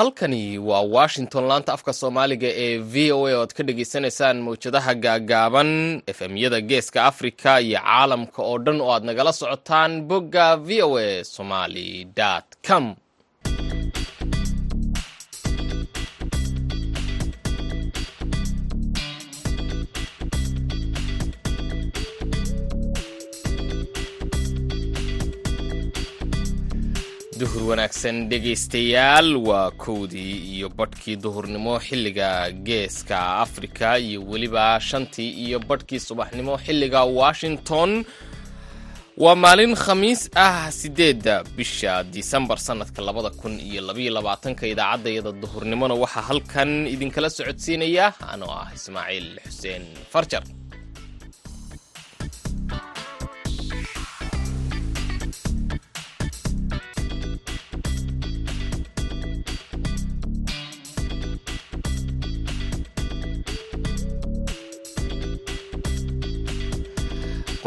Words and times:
halkani 0.00 0.58
waa 0.58 0.80
washington 0.80 1.44
laanta 1.48 1.72
afka 1.76 1.92
soomaaliga 2.00 2.48
ee 2.64 2.78
v 2.92 3.12
o 3.12 3.26
a 3.26 3.34
oo 3.34 3.42
aad 3.42 3.52
ka 3.56 3.62
dhagaysanaysaan 3.68 4.38
mawjadaha 4.46 4.94
gaagaaban 5.04 5.70
efemyada 6.12 6.60
geeska 6.60 7.04
africa 7.10 7.50
iyo 7.66 7.78
caalamka 7.84 8.42
oo 8.42 8.58
dhan 8.64 8.80
oo 8.80 8.92
aad 8.94 9.04
nagala 9.04 9.32
socotaan 9.40 9.92
bogga 10.10 10.46
v 10.56 10.82
o 10.88 10.98
a 10.98 11.24
somali 11.24 12.06
com 12.68 12.84
duhur 27.40 27.62
wanaagsan 27.70 28.16
dhegaystayaal. 28.30 29.28
Waa 29.48 29.70
kowdii 29.84 30.34
iyo 30.54 30.68
badhkii 30.78 31.16
duhurnimo 31.24 31.74
xilliga 31.86 32.50
geeska 32.66 33.18
afrika 33.44 33.98
iyo 33.98 34.20
weliba 34.30 34.80
shantii 34.88 35.30
iyo 35.44 35.58
badhkii 35.68 36.00
subaxnimo 36.08 36.54
xilliga 36.64 37.00
washington. 37.20 38.04
Waa 39.22 39.34
maalin 39.44 39.74
khamiis 39.84 40.30
ah 40.34 40.70
sideedda 40.80 41.44
bisha 41.56 42.04
disembar 42.04 42.58
sannadka 42.58 43.02
labada 43.02 43.30
kun 43.30 43.54
iyo 43.60 43.80
labaiyo 43.88 44.12
labaatanka 44.18 44.66
idaacaddayada 44.72 45.32
duhurnimona 45.42 45.94
waxaa 46.02 46.24
halkan 46.30 46.70
idinkala 46.94 47.30
socodsiinaya. 47.30 48.06
Anoo 48.32 48.50
ah 48.62 48.68
ismaaciil 48.76 49.28
xuseen 49.46 49.84
farjar 50.12 50.42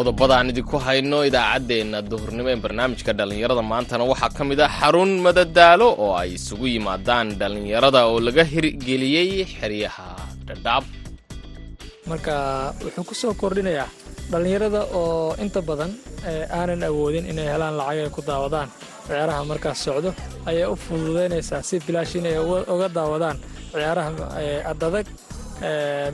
qodobada 0.03 0.33
aan 0.37 0.49
idinku 0.51 0.77
hayno 0.85 1.17
idaacaddeenna 1.29 1.99
duhurnimo 2.11 2.49
ee 2.53 2.59
barnaamijka 2.65 3.11
dhallinyarada 3.19 3.63
maantana 3.71 4.03
waxaa 4.11 4.31
ka 4.37 4.43
mid 4.49 4.59
ah 4.65 4.71
xarun 4.79 5.11
madadaalo 5.25 5.87
oo 6.05 6.11
ay 6.21 6.29
isugu 6.37 6.67
yimaadaan 6.75 7.27
dhallinyarada 7.41 7.99
oo 8.11 8.19
laga 8.27 8.43
hirgeliyey 8.53 9.29
xeryaha 9.59 10.07
dhadhaab 10.47 10.83
marka 12.11 12.33
wuxuu 12.83 13.05
ku 13.09 13.13
soo 13.21 13.33
kordhinayaa 13.41 13.87
dhallinyarada 14.31 14.81
oo 14.99 15.35
inta 15.43 15.59
badan 15.69 15.91
aanan 16.59 16.83
awoodin 16.89 17.25
inay 17.31 17.47
helaan 17.53 17.75
lacag 17.79 17.99
ay 18.05 18.11
ku 18.17 18.21
daawadaan. 18.29 18.69
Ciyaaraha 19.07 19.41
markaas 19.51 19.79
socdo 19.85 20.09
ayay 20.49 20.65
u 20.73 20.75
fududaynaysaa 20.85 21.61
si 21.69 21.75
bilaash 21.87 22.13
inay 22.19 22.35
uga 22.75 22.87
daawadaan 22.97 23.37
ciyaaraha 23.71 24.09
adadag 24.71 25.07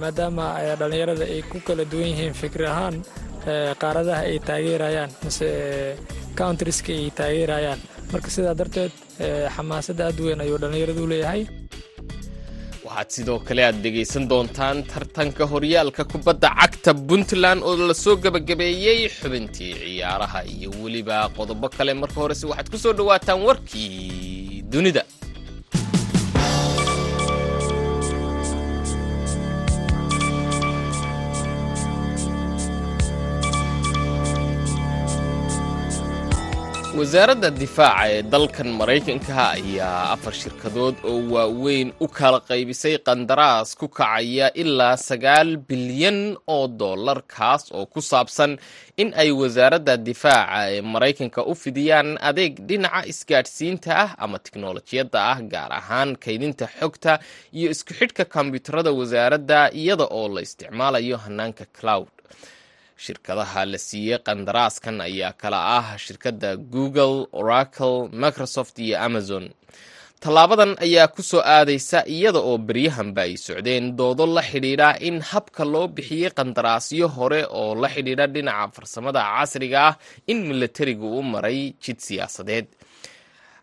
maadaama 0.02 0.46
dhallinyarada 0.80 1.26
ay 1.36 1.42
ku 1.52 1.58
kala 1.68 1.84
duwan 1.92 2.10
yihiin 2.12 2.34
fikri 2.42 2.66
ahaan 2.74 2.96
qaaradaha 3.82 4.22
ay 4.32 4.38
taageerayaan 4.50 5.12
mise 5.24 5.48
countriska 6.40 6.92
ay 7.00 7.10
taageerayaan. 7.20 7.80
Marka 8.12 8.30
sidaa 8.36 8.56
darteed 8.60 8.92
xamaasadda 9.56 10.04
aad 10.10 10.20
weyn 10.26 10.42
ayuu 10.46 10.58
dhallinyaradu 10.62 11.04
leeyahay. 11.12 11.42
Waxaad 12.86 13.10
sidoo 13.16 13.40
kale 13.48 13.62
aad 13.68 13.78
dhegaysan 13.84 14.26
doontaan 14.32 14.78
tartanka 14.92 15.44
horyaalka 15.52 16.04
kubadda 16.12 16.50
cagta 16.60 16.92
puntland 17.08 17.62
oo 17.68 17.76
la 17.90 17.94
soo 18.04 18.16
gebagabeeyey 18.24 19.00
xubintii 19.18 19.74
ciyaaraha 19.82 20.40
iyo 20.56 20.70
weliba 20.84 21.18
qodobo 21.38 21.68
kale. 21.78 21.94
Marka 22.02 22.18
horese 22.24 22.46
waxaad 22.52 22.68
ku 22.72 22.78
soo 22.84 22.94
dhowaataan 23.00 23.40
warkii 23.48 24.64
dunida 24.74 25.04
wasaaradda 37.00 37.50
difaaca 37.62 38.06
ee 38.14 38.22
dalkan 38.34 38.70
maraykanka 38.80 39.36
ayaa 39.58 40.04
afar 40.16 40.34
shirkadood 40.42 40.96
oo 41.12 41.20
waaweyn 41.34 41.90
u 42.00 42.08
kala 42.18 42.40
qaybisay 42.50 42.96
qandaraas 43.08 43.70
ku 43.80 43.88
kacaya 44.00 44.48
ilaa 44.62 44.98
sagaal 45.10 45.50
bilyan 45.70 46.20
oo 46.56 46.68
dollar 46.68 47.20
kaas 47.36 47.64
oo 47.78 47.86
ku 47.94 48.02
saabsan 48.12 48.52
in 49.02 49.10
ay 49.22 49.32
wasaaradda 49.42 49.96
difaaca 49.98 50.60
ee 50.76 50.82
maraykanka 50.94 51.42
u 51.52 51.56
fidiyaan 51.64 52.10
adeeg 52.30 52.54
dhinaca 52.70 53.02
isgaadhsiinta 53.12 53.92
ah 54.04 54.10
ama 54.24 54.38
tiknolojiyadda 54.46 55.20
ah 55.32 55.40
gaar 55.54 55.72
ahaan 55.80 56.10
kaydinta 56.24 56.66
xogta 56.80 57.14
iyo 57.58 57.68
isku 57.76 57.94
xidhka 58.00 58.24
kombyuutarada 58.36 58.92
wasaaradda 59.00 59.60
iyada 59.82 60.06
oo 60.18 60.28
la 60.36 60.42
isticmaalayo 60.48 61.18
hanaanka 61.26 61.64
cloud 61.80 62.10
shirkadaha 63.06 63.62
la 63.72 63.78
siiyey 63.88 64.20
qandaraaskan 64.28 64.98
ayaa 65.08 65.34
kala 65.42 65.60
ah 65.80 65.88
shirkadda 66.06 66.50
google 66.76 67.16
oracle 67.42 67.96
microsoft 68.24 68.76
iyo 68.86 68.98
amazon. 69.08 69.46
Tallaabadan 70.24 70.72
ayaa 70.86 71.08
ku 71.16 71.22
soo 71.24 71.40
aadaysa 71.56 72.00
iyada 72.16 72.40
oo 72.50 72.58
beryahanba 72.68 73.22
ay 73.28 73.34
socdeen 73.46 73.86
doodo 74.00 74.26
la 74.36 74.42
xidhiidha 74.50 74.90
in 75.08 75.18
habka 75.32 75.64
loo 75.74 75.88
bixiyey 75.96 76.32
qandaraasyo 76.40 77.08
hore 77.16 77.42
oo 77.60 77.72
la 77.82 77.88
xidhiidha 77.94 78.26
dhinaca 78.34 78.68
farsamada 78.76 79.22
casriga 79.36 79.80
ah 79.90 79.96
in 80.32 80.40
milatarigu 80.50 81.08
u 81.20 81.22
maray 81.34 81.60
jid 81.84 82.00
siyaasadeed 82.08 82.68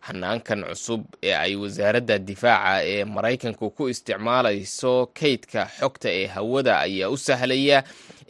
hanaankan 0.06 0.60
cusub 0.70 1.02
ee 1.28 1.34
ay 1.44 1.52
wasaaradda 1.62 2.16
difaaca 2.28 2.74
ee 2.92 3.04
maraykanku 3.14 3.66
ku 3.76 3.82
isticmaalayso 3.92 4.92
kaydka 5.20 5.62
xogta 5.78 6.08
ee 6.20 6.26
hawada 6.34 6.74
ayaa 6.86 7.08
u 7.10 7.16
sahlaya 7.26 7.78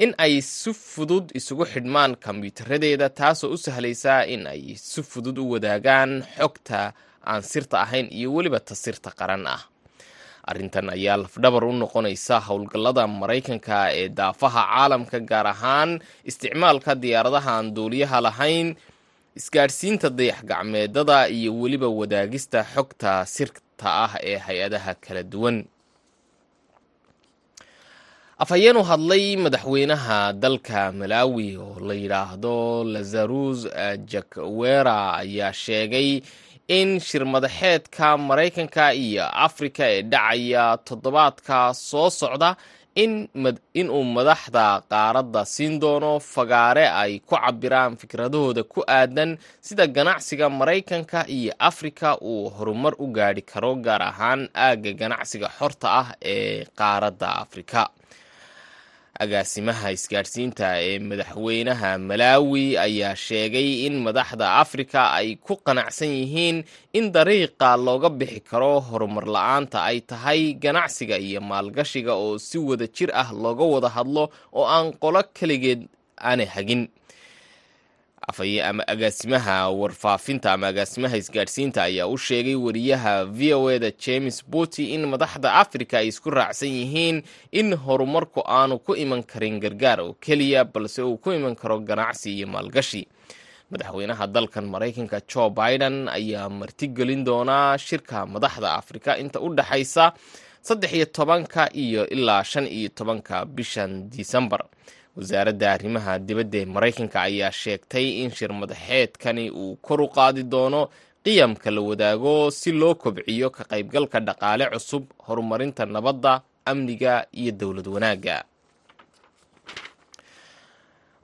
in 0.05 0.11
ay 0.25 0.35
si 0.41 0.71
fudud 0.93 1.27
isugu 1.39 1.65
xidhmaan 1.73 2.13
kombyuutaradeeda 2.25 3.09
taasoo 3.19 3.51
u 3.51 3.57
sahlaysa 3.67 4.15
in 4.35 4.43
ay 4.55 4.63
si 4.91 5.01
fudud 5.11 5.39
u 5.39 5.51
wadaagaan 5.53 6.13
xogta 6.39 6.81
aan 7.31 7.43
sirta 7.51 7.77
ahayn 7.85 8.09
iyo 8.19 8.29
weliba 8.37 8.61
ta 8.69 8.75
sirta 8.75 9.11
qaran 9.19 9.47
ah. 9.55 9.63
Arrintan 10.51 10.87
ayaa 10.95 11.17
lafdhabar 11.23 11.65
u 11.65 11.73
noqonaysa 11.83 12.37
howlgallada 12.47 13.03
maraykanka 13.21 13.79
ee 14.01 14.09
daafaha 14.19 14.63
caalamka 14.71 15.19
gaar 15.31 15.47
ahaan 15.55 15.91
isticmaalka 16.31 16.93
diyaaradaha 17.03 17.51
aan 17.59 17.69
duuliyaha 17.77 18.19
lahayn 18.27 18.69
isgaadhsiinta 19.39 20.09
dayax 20.19 20.41
gacmeedada 20.51 21.19
iyo 21.37 21.51
weliba 21.61 21.89
wadaagista 22.01 22.59
xogta 22.75 23.13
sirta 23.35 23.89
ah 24.05 24.13
ee 24.31 24.39
hay'adaha 24.47 24.93
kala 25.05 25.23
duwan. 25.33 25.59
Afhayeen 28.43 28.77
u 28.77 28.83
hadlay 28.91 29.27
madaxweynaha 29.45 30.19
dalka 30.43 30.81
malawi 31.01 31.49
oo 31.65 31.77
la 31.89 31.95
yidhaahdo 32.03 32.57
lazarus 32.95 33.61
jakwera 34.13 34.99
ayaa 35.23 35.53
sheegay 35.65 36.11
in 36.79 36.89
shirmadaxeedka 37.09 38.07
maraykanka 38.29 38.85
iyo 39.05 39.25
afrika 39.47 39.85
ee 39.95 40.03
dhacaya 40.13 40.65
toddobaadka 40.87 41.59
soo 41.89 42.11
socda 42.21 42.51
inuu 42.97 44.05
madaxda 44.17 44.65
qaaradda 44.91 45.45
siin 45.45 45.75
doono 45.83 46.13
fagaare 46.35 46.85
ay 47.03 47.13
ku 47.29 47.37
cabiraan 47.37 47.97
fikradahooda 48.01 48.63
ku 48.73 48.81
aadan 48.99 49.37
sida 49.61 49.87
ganacsiga 49.87 50.49
maraykanka 50.49 51.21
iyo 51.29 51.53
afrika 51.59 52.17
uu 52.31 52.49
horumar 52.57 52.95
u 52.99 53.07
gaadhi 53.17 53.43
karo 53.43 53.75
gaar 53.87 54.03
ahaan 54.11 54.49
aagga 54.55 54.93
ganacsiga 55.01 55.49
xorta 55.59 55.89
ah 56.01 56.09
ee 56.35 56.65
qaaradda 56.81 57.29
afrika 57.45 57.81
agaasimaha 59.25 59.89
isgaadhsiinta 59.97 60.69
ee 60.89 60.99
madaxweynaha 61.11 61.91
malaawi 62.09 62.65
ayaa 62.87 63.15
sheegay 63.27 63.69
in 63.87 63.95
madaxda 64.07 64.47
afrika 64.63 65.01
ay 65.19 65.29
ku 65.47 65.55
qanacsan 65.67 66.09
yihiin 66.21 66.57
in 66.99 67.05
dariiqa 67.17 67.71
looga 67.87 68.11
bixi 68.19 68.41
karo 68.51 68.73
horumar 68.89 69.25
la'aanta 69.37 69.79
ay 69.91 69.99
tahay 70.11 70.41
ganacsiga 70.65 71.17
iyo 71.27 71.41
maalgashiga 71.51 72.13
oo 72.23 72.39
si 72.49 72.59
wada 72.69 72.87
jir 72.97 73.11
ah 73.23 73.29
looga 73.45 73.65
wada 73.75 73.89
hadlo 73.97 74.25
oo 74.59 74.67
aan 74.75 74.87
qolo 75.03 75.21
keligeed 75.39 75.83
aanay 76.29 76.49
hagin 76.55 76.83
ama 78.65 78.83
agaasimaha 78.89 79.71
warfaafinta 79.71 80.53
ama 80.53 80.67
agaasimaha 80.67 81.17
isgaadhsiinta 81.17 81.83
ayaa 81.83 82.07
u 82.07 82.19
sheegay 82.19 82.55
wariyaha 82.55 83.25
v 83.25 83.55
o 83.55 83.71
eda 83.71 83.91
james 84.07 84.43
buty 84.47 84.85
in 84.95 85.07
madaxda 85.07 85.55
afrika 85.55 85.99
ay 85.99 86.09
isku 86.11 86.31
raacsan 86.31 86.69
yihiin 86.69 87.23
in 87.53 87.75
horumarku 87.77 88.43
aanu 88.47 88.79
ku 88.83 88.97
iman 88.97 89.23
karin 89.23 89.61
gargaar 89.61 90.01
oo 90.01 90.13
keliya 90.21 90.65
balse 90.65 91.03
uu 91.03 91.17
ku 91.19 91.31
iman 91.33 91.55
karo 91.55 91.79
ganacsi 91.81 92.35
iyo 92.35 92.47
maalgashi. 92.47 93.07
Madaxweynaha 93.71 94.27
dalkan 94.27 94.67
maraykanka 94.67 95.21
jo 95.31 95.51
biden 95.51 96.09
ayaa 96.09 96.49
martigelin 96.51 97.23
doonaa 97.25 97.79
shirka 97.79 98.27
madaxda 98.27 98.75
afrika 98.75 99.19
inta 99.23 99.39
u 99.41 99.55
dhexaysa 99.55 100.13
saddex 100.63 100.93
iyo 100.93 101.07
tobanka 101.07 101.71
iyo 101.75 102.09
ilaa 102.11 102.43
shan 102.45 102.67
iyo 102.67 102.89
tobanka 102.89 103.45
bishan 103.47 104.11
disembar 104.11 104.63
wasaaradda 105.17 105.67
arrimaha 105.75 106.13
dibadda 106.27 106.59
ee 106.59 106.65
maraykanka 106.75 107.19
ayaa 107.29 107.53
sheegtay 107.63 108.07
in 108.23 108.31
shir 108.37 108.53
madaxeedkani 108.61 109.45
uu 109.51 109.77
kor 109.87 110.01
u 110.01 110.09
qaadi 110.17 110.43
doono 110.53 110.83
qiyamka 111.25 111.71
la 111.77 111.81
wadaago 111.89 112.51
si 112.51 112.71
loo 112.81 112.95
kobciyo 113.03 113.49
ka 113.57 113.63
qaybgalka 113.71 114.19
dhaqaale 114.29 114.65
cusub 114.73 115.05
horumarinta 115.27 115.83
nabadda 115.87 116.33
amniga 116.71 117.13
iyo 117.41 117.53
dowlad 117.61 117.87
wanaagga 117.95 118.37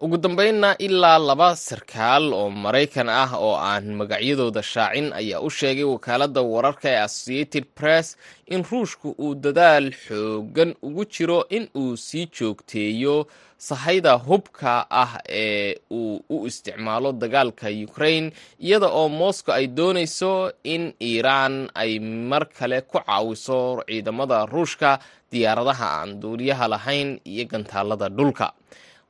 ugu 0.05 0.17
dambeynna 0.25 0.71
ilaa 0.87 1.19
laba 1.29 1.51
sarkaal 1.67 2.27
oo 2.41 2.49
maraykan 2.65 3.09
ah 3.23 3.31
oo 3.47 3.55
aan 3.71 3.87
magacyadooda 4.01 4.63
shaacin 4.73 5.09
ayaa 5.21 5.41
u 5.47 5.51
sheegay 5.59 5.85
wakaaladda 5.95 6.41
wararka 6.53 6.89
ee 6.95 7.01
associated 7.09 7.65
press 7.79 8.07
in 8.55 8.61
ruushku 8.71 9.09
uu 9.25 9.35
dadaal 9.45 9.87
xoogan 10.07 10.71
ugu 10.87 11.05
jiro 11.15 11.39
in 11.57 11.65
uu 11.83 11.97
sii 12.07 12.27
joogteeyo 12.39 13.17
sahayda 13.69 14.13
hubka 14.27 14.73
ah 15.03 15.13
ee 15.45 15.77
uu 15.91 16.15
u 16.35 16.47
isticmaalo 16.51 17.13
dagaalka 17.23 17.67
ukraine 17.89 18.29
iyada 18.67 18.89
oo 18.99 19.09
moscow 19.09 19.55
ay 19.59 19.67
doonayso 19.79 20.33
in 20.75 20.85
iiraan 21.09 21.55
ay 21.83 21.93
mar 22.31 22.45
kale 22.59 22.79
ku 22.91 22.99
caawiso 23.07 23.59
ciidamada 23.87 24.39
ruushka 24.53 24.91
diyaaradaha 25.33 25.87
aan 25.99 26.11
duuliyaha 26.23 26.65
lahayn 26.75 27.11
iyo 27.33 27.45
gantaalada 27.53 28.09
dhulka 28.19 28.47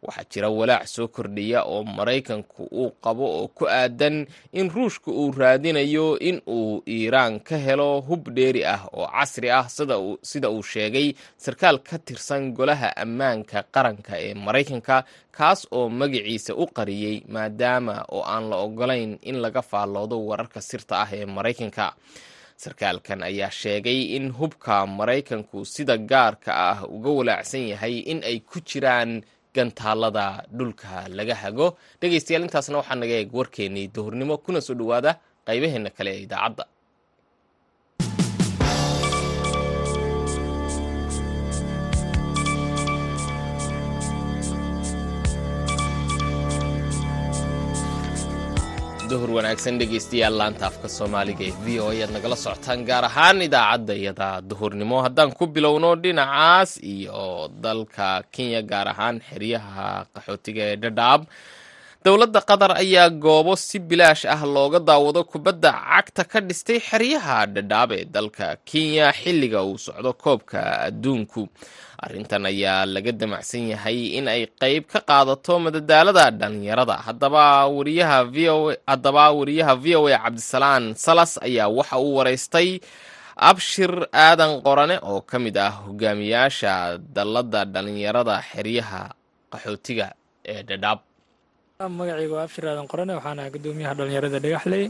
waxaa 0.06 0.24
jira 0.32 0.48
walaac 0.58 0.86
soo 0.94 1.08
kordhaya 1.16 1.60
oo 1.72 1.82
maraykanku 1.96 2.62
uu 2.80 2.90
qabo 3.04 3.24
oo 3.38 3.48
ku 3.56 3.64
aadan 3.70 4.26
in 4.52 4.66
ruushka 4.74 5.10
uu 5.20 5.30
raadinayo 5.40 6.18
in 6.28 6.42
uu 6.56 6.82
iiraan 6.96 7.40
ka 7.48 7.56
helo 7.66 8.00
hub 8.08 8.22
dheeri 8.36 8.62
ah 8.74 8.82
oo 8.92 9.06
casri 9.14 9.50
ah 9.58 9.66
sida 10.30 10.48
uu 10.50 10.62
sheegay 10.72 11.08
sarkaal 11.44 11.78
ka 11.88 11.96
tirsan 12.06 12.50
golaha 12.56 12.88
ammaanka 13.04 13.58
qaranka 13.74 14.12
ee 14.26 14.34
maraykanka 14.46 14.96
kaas 15.36 15.60
oo 15.76 15.86
magaciisa 16.00 16.52
u 16.62 16.64
qariyey 16.76 17.16
maadaama 17.34 17.94
oo 18.16 18.22
aan 18.34 18.44
la 18.50 18.56
ogolayn 18.66 19.18
in 19.22 19.36
laga 19.44 19.62
faalloodo 19.70 20.16
wararka 20.28 20.60
sirta 20.60 20.94
ah 21.04 21.10
ee 21.18 21.26
maraykanka. 21.36 21.86
Sarkaalkan 22.62 23.22
ayaa 23.22 23.50
sheegay 23.50 24.00
in 24.16 24.30
hubka 24.38 24.86
maraykanku 24.86 25.64
sida 25.74 25.96
gaarka 25.98 26.50
ah 26.70 26.78
uga 26.96 27.10
walaacsan 27.18 27.64
yahay 27.72 27.98
in 28.12 28.20
ay 28.30 28.38
ku 28.50 28.60
jiraan 28.60 29.22
gantaalada 29.56 30.24
dhulka 30.58 31.08
laga 31.18 31.34
hago. 31.42 31.66
dhegaystayaal 32.00 32.44
intaasna 32.46 32.76
waxaa 32.80 32.98
naga 33.02 33.14
eeg 33.20 33.30
warkeennii 33.38 33.86
duhurnimo 33.94 34.34
kuna 34.44 34.60
soo 34.66 34.74
dhowaada 34.80 35.10
qaybaheenna 35.48 35.90
kale 35.96 36.10
ee 36.16 36.22
idaacadda 36.26 36.64
duhur 49.12 49.30
wanaagsan 49.36 49.76
dhegaystayaal 49.80 50.34
laanta 50.40 50.64
afka 50.70 50.88
soomaaliga 50.96 51.44
ee 51.48 51.54
v 51.64 51.80
o 51.84 51.86
ayaad 51.94 52.12
nagala 52.16 52.36
socotaan 52.44 52.80
gaar 52.88 53.04
ahaan 53.10 53.38
idaacadda 53.46 53.94
iyada 54.02 54.28
duhurnimo. 54.50 54.96
Haddaan 55.06 55.30
ku 55.38 55.44
bilowno 55.54 55.90
dhinacaas 56.04 56.70
iyo 56.94 57.48
dalka 57.64 58.08
kenya 58.34 58.60
gaar 58.70 58.88
ahaan 58.94 59.16
xeryaha 59.28 59.88
qaxootiga 60.14 60.62
ee 60.72 60.76
dhadhaab 60.84 61.20
dowladda 62.04 62.40
qatar 62.48 62.72
ayaa 62.82 63.08
goobo 63.24 63.54
si 63.66 63.78
bilaash 63.78 64.24
ah 64.34 64.42
looga 64.54 64.78
daawado 64.88 65.22
kubadda 65.32 65.70
cagta 65.70 66.22
ka 66.30 66.38
dhistay 66.48 66.78
xeryaha 66.88 67.38
dhadhaab 67.54 67.90
ee 67.98 68.04
dalka 68.14 68.46
kenya 68.68 69.06
xilliga 69.20 69.60
uu 69.68 69.78
socdo 69.86 70.10
koobka 70.22 70.60
adduunku. 70.90 71.42
Arrintan 72.04 72.44
ayaa 72.50 72.82
laga 72.94 73.12
damacsan 73.20 73.64
yahay 73.72 73.98
in 74.18 74.26
ay 74.34 74.42
qeyb 74.60 74.84
ka 74.92 74.98
qaadato 75.08 75.52
madadaalada 75.64 76.24
dhalinyarada 76.40 76.96
haddaba 77.06 77.44
wariyaha 77.70 78.18
v 79.84 79.86
o 79.94 80.06
a 80.10 80.18
cabdisalaan 80.24 80.84
salas 81.04 81.32
ayaa 81.46 81.68
waxa 81.78 81.96
uu 82.02 82.14
waraystay 82.18 82.68
abshir 83.50 83.92
aadan 84.24 84.52
qorane 84.66 84.96
oo 85.10 85.20
ka 85.30 85.36
mid 85.44 85.54
ah 85.66 85.70
hogaamiyaasha 85.86 86.98
dalladda 87.16 87.60
dhalinyarada 87.74 88.34
xeryaha 88.50 89.02
qaxootiga 89.52 90.06
ee 90.52 90.62
dhadhaab 90.70 90.98
magacayga 91.80 92.34
waa 92.36 92.44
abshir 92.46 92.64
aadan 92.68 92.86
qorane 92.86 93.14
waxaana 93.18 93.50
gudoomiyaha 93.50 93.94
dhalinyarada 93.98 94.38
dhagaxley. 94.40 94.84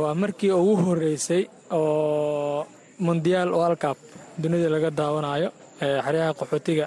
Waa 0.00 0.14
markii 0.14 0.50
ugu 0.52 0.76
horeysay 0.84 1.42
oo 1.72 2.66
mondiyaal 3.00 3.50
oo 3.54 3.94
dunida 4.38 4.68
laga 4.70 4.90
daawanayo 4.90 5.50
xeryaha 5.80 6.34
qaxootiga. 6.38 6.86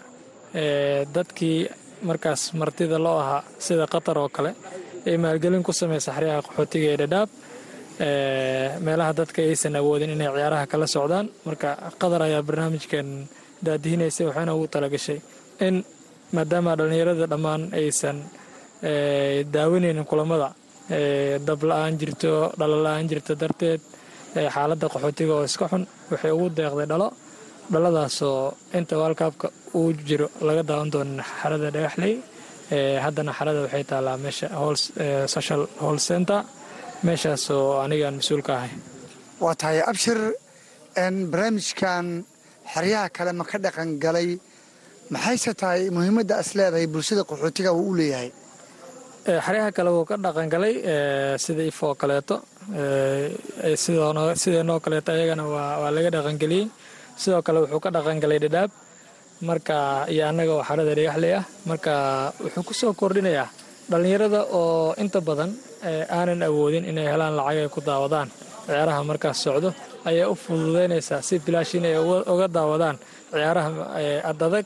Dadkii 1.14 1.68
markaas 2.04 2.54
martida 2.54 2.98
loo 3.00 3.18
ahaa 3.20 3.44
sida 3.60 3.86
qatar 3.88 4.18
oo 4.18 4.30
kale 4.30 4.54
ee 5.06 5.18
maalgelin 5.18 5.64
ku 5.64 5.72
samaysa 5.74 6.12
xeryaha 6.16 6.42
qaxootiga 6.48 6.88
ee 6.94 6.98
dhadhaab. 6.98 7.30
Meelaha 8.86 9.14
dadka 9.14 9.42
aysan 9.42 9.76
awoodin 9.76 10.12
inay 10.16 10.30
ciyaaraha 10.32 10.68
kala 10.72 10.88
socdaan. 10.88 11.28
Marka 11.46 11.70
qatar 12.00 12.22
ayaa 12.24 12.42
barnaamijkan 12.48 13.28
daadihinaysay 13.66 14.26
waxaana 14.30 14.56
ugu 14.56 14.68
talagashay 14.68 15.20
in 15.60 15.84
maadaama 16.36 16.76
dhallinyarada 16.80 17.26
dhammaan 17.28 17.62
aysan 17.74 18.18
daawanaynin 19.54 20.06
kulamada. 20.06 20.50
Dab 21.48 21.60
la'aan 21.70 21.94
jirto 22.00 22.52
dhalo 22.60 22.76
la'aan 22.86 23.08
jirto 23.10 23.34
darteed 23.42 23.82
xaaladda 24.56 24.88
qaxootiga 24.94 25.34
oo 25.38 25.44
iska 25.50 25.66
xun 25.72 25.84
waxay 26.12 26.32
ugu 26.36 26.50
deeqday 26.58 26.88
dhalo. 26.92 27.08
Dhaladaasoo 27.72 28.54
inta 28.78 28.96
waalkaabka 29.02 29.48
uu 29.80 29.94
jiro 30.08 30.28
laga 30.48 30.64
daawan 30.70 30.90
doonin 30.94 31.20
xarada 31.40 31.68
dhagaxley 31.76 32.14
haddana 33.06 33.32
xarada 33.38 33.60
waxay 33.66 33.84
taallaa 33.92 34.18
meesha 34.24 34.48
social 35.36 35.62
hall 35.84 36.00
center. 36.10 36.40
Meeshaasoo 37.08 37.80
anigaan 37.84 38.16
mas'uulka 38.20 38.52
ahay. 38.60 38.72
Waa 39.44 39.56
tahay 39.62 39.80
abshir 39.92 40.20
barnaamijkan 41.32 42.06
xeryaha 42.74 43.10
kale 43.16 43.32
ma 43.40 43.44
ka 43.50 43.58
dhaqan 43.66 43.90
galay? 44.04 44.30
Maxayse 45.14 45.52
tahay 45.62 45.82
muhiimadda 45.96 46.36
as 46.42 46.50
leedahay 46.58 46.88
bulshada 46.94 47.24
qaxootiga 47.30 47.72
uu 47.74 47.90
u 47.92 47.96
leeyahay 48.00 48.30
xeryaha 49.26 49.72
kale 49.72 49.90
wuu 49.96 50.06
ka 50.06 50.16
dhaqan 50.18 50.50
galay 50.50 50.74
sida 51.40 51.64
ifoo 51.64 51.96
kaleeto. 51.96 52.42
Sideenoo 53.76 54.80
kaleeto 54.80 55.12
ayagana 55.12 55.44
waa 55.48 55.92
laga 55.92 56.10
dhaqangeliyey 56.12 56.68
sidoo 57.16 57.42
kale 57.42 57.60
wuxuu 57.64 57.80
ka 57.80 57.90
dhaqangalay 57.92 58.40
dhadhaab. 58.40 58.72
Marka 59.42 60.06
iyo 60.10 60.28
annaga 60.28 60.52
oo 60.56 60.64
xarada 60.64 60.94
dhagaxley 60.96 61.34
ah. 61.40 61.46
Marka 61.66 62.34
wuxuu 62.44 62.92
ku 62.94 62.94
kordhinayaa 63.00 63.48
dhallinyarada 63.90 64.40
oo 64.52 64.94
inta 64.98 65.20
badan 65.22 65.52
aanan 66.12 66.44
awoodin 66.44 66.86
inay 66.86 67.08
helaan 67.12 67.36
lacag 67.36 67.58
ay 67.64 67.70
ku 67.70 67.80
daawadaan. 67.82 68.30
Ciyaaraha 68.68 69.04
markaas 69.04 69.38
socdo 69.44 69.70
ayaa 70.06 70.28
u 70.32 70.36
fududaynaysaa 70.36 71.22
si 71.22 71.40
bilaash 71.40 71.76
inay 71.80 71.96
uga 72.34 72.48
daawadaan 72.48 72.98
ciyaaraha 73.32 73.70
adadag 74.32 74.66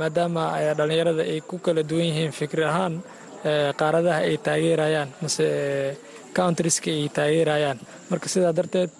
maadaama 0.00 0.44
dhallinyarada 0.78 1.22
ay 1.32 1.40
ku 1.40 1.58
kala 1.64 1.82
duwan 1.84 2.04
yihiin 2.08 2.32
fikri 2.32 2.64
ahaan 2.64 2.94
qaaradaha 3.80 4.20
ay 4.28 4.36
taageerayaan 4.46 5.08
mase 5.22 5.46
countriska 6.36 6.90
ay 6.90 7.08
taageerayaan. 7.16 7.78
Marka 8.10 8.26
sidaa 8.32 8.52
darteed 8.58 8.90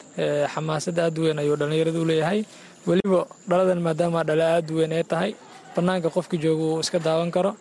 xamaasad 0.54 0.99
aad 0.99 1.16
weyn 1.18 1.38
ayuu 1.42 1.57
dhallinyarada 1.61 1.99
u 2.00 2.07
leeyahay. 2.11 2.40
Weliba 2.88 3.21
dhaladan 3.50 3.80
maadaama 3.87 4.21
dhale 4.28 4.45
aad 4.57 4.68
weyn 4.71 4.92
ay 4.92 5.04
tahay 5.12 5.30
bannaanka 5.75 6.09
qofka 6.16 6.37
jooga 6.45 6.64
uu 6.71 6.80
iska 6.85 6.99
daawan 6.99 7.30
karo. 7.37 7.52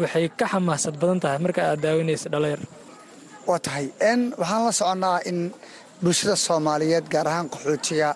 Waxay 0.00 0.28
ka 0.38 0.46
xamaasad 0.52 0.94
badan 1.00 1.20
tahay 1.24 1.38
marka 1.44 1.60
aad 1.70 1.80
daawanaysa 1.84 2.28
dhalinyar. 2.34 2.60
Waa 3.48 3.58
tahay. 3.66 3.86
Waxaan 4.40 4.62
la 4.66 4.72
soconnaa 4.80 5.18
in 5.30 5.38
bulshada 6.02 6.36
soomaaliyeed 6.46 7.06
gaar 7.12 7.26
ahaan 7.28 7.48
qaxootiga 7.52 8.08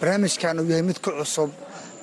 barnaamijkan 0.00 0.58
uu 0.60 0.68
yahay 0.72 0.82
mid 0.88 0.98
ku 1.04 1.10
cusub 1.18 1.50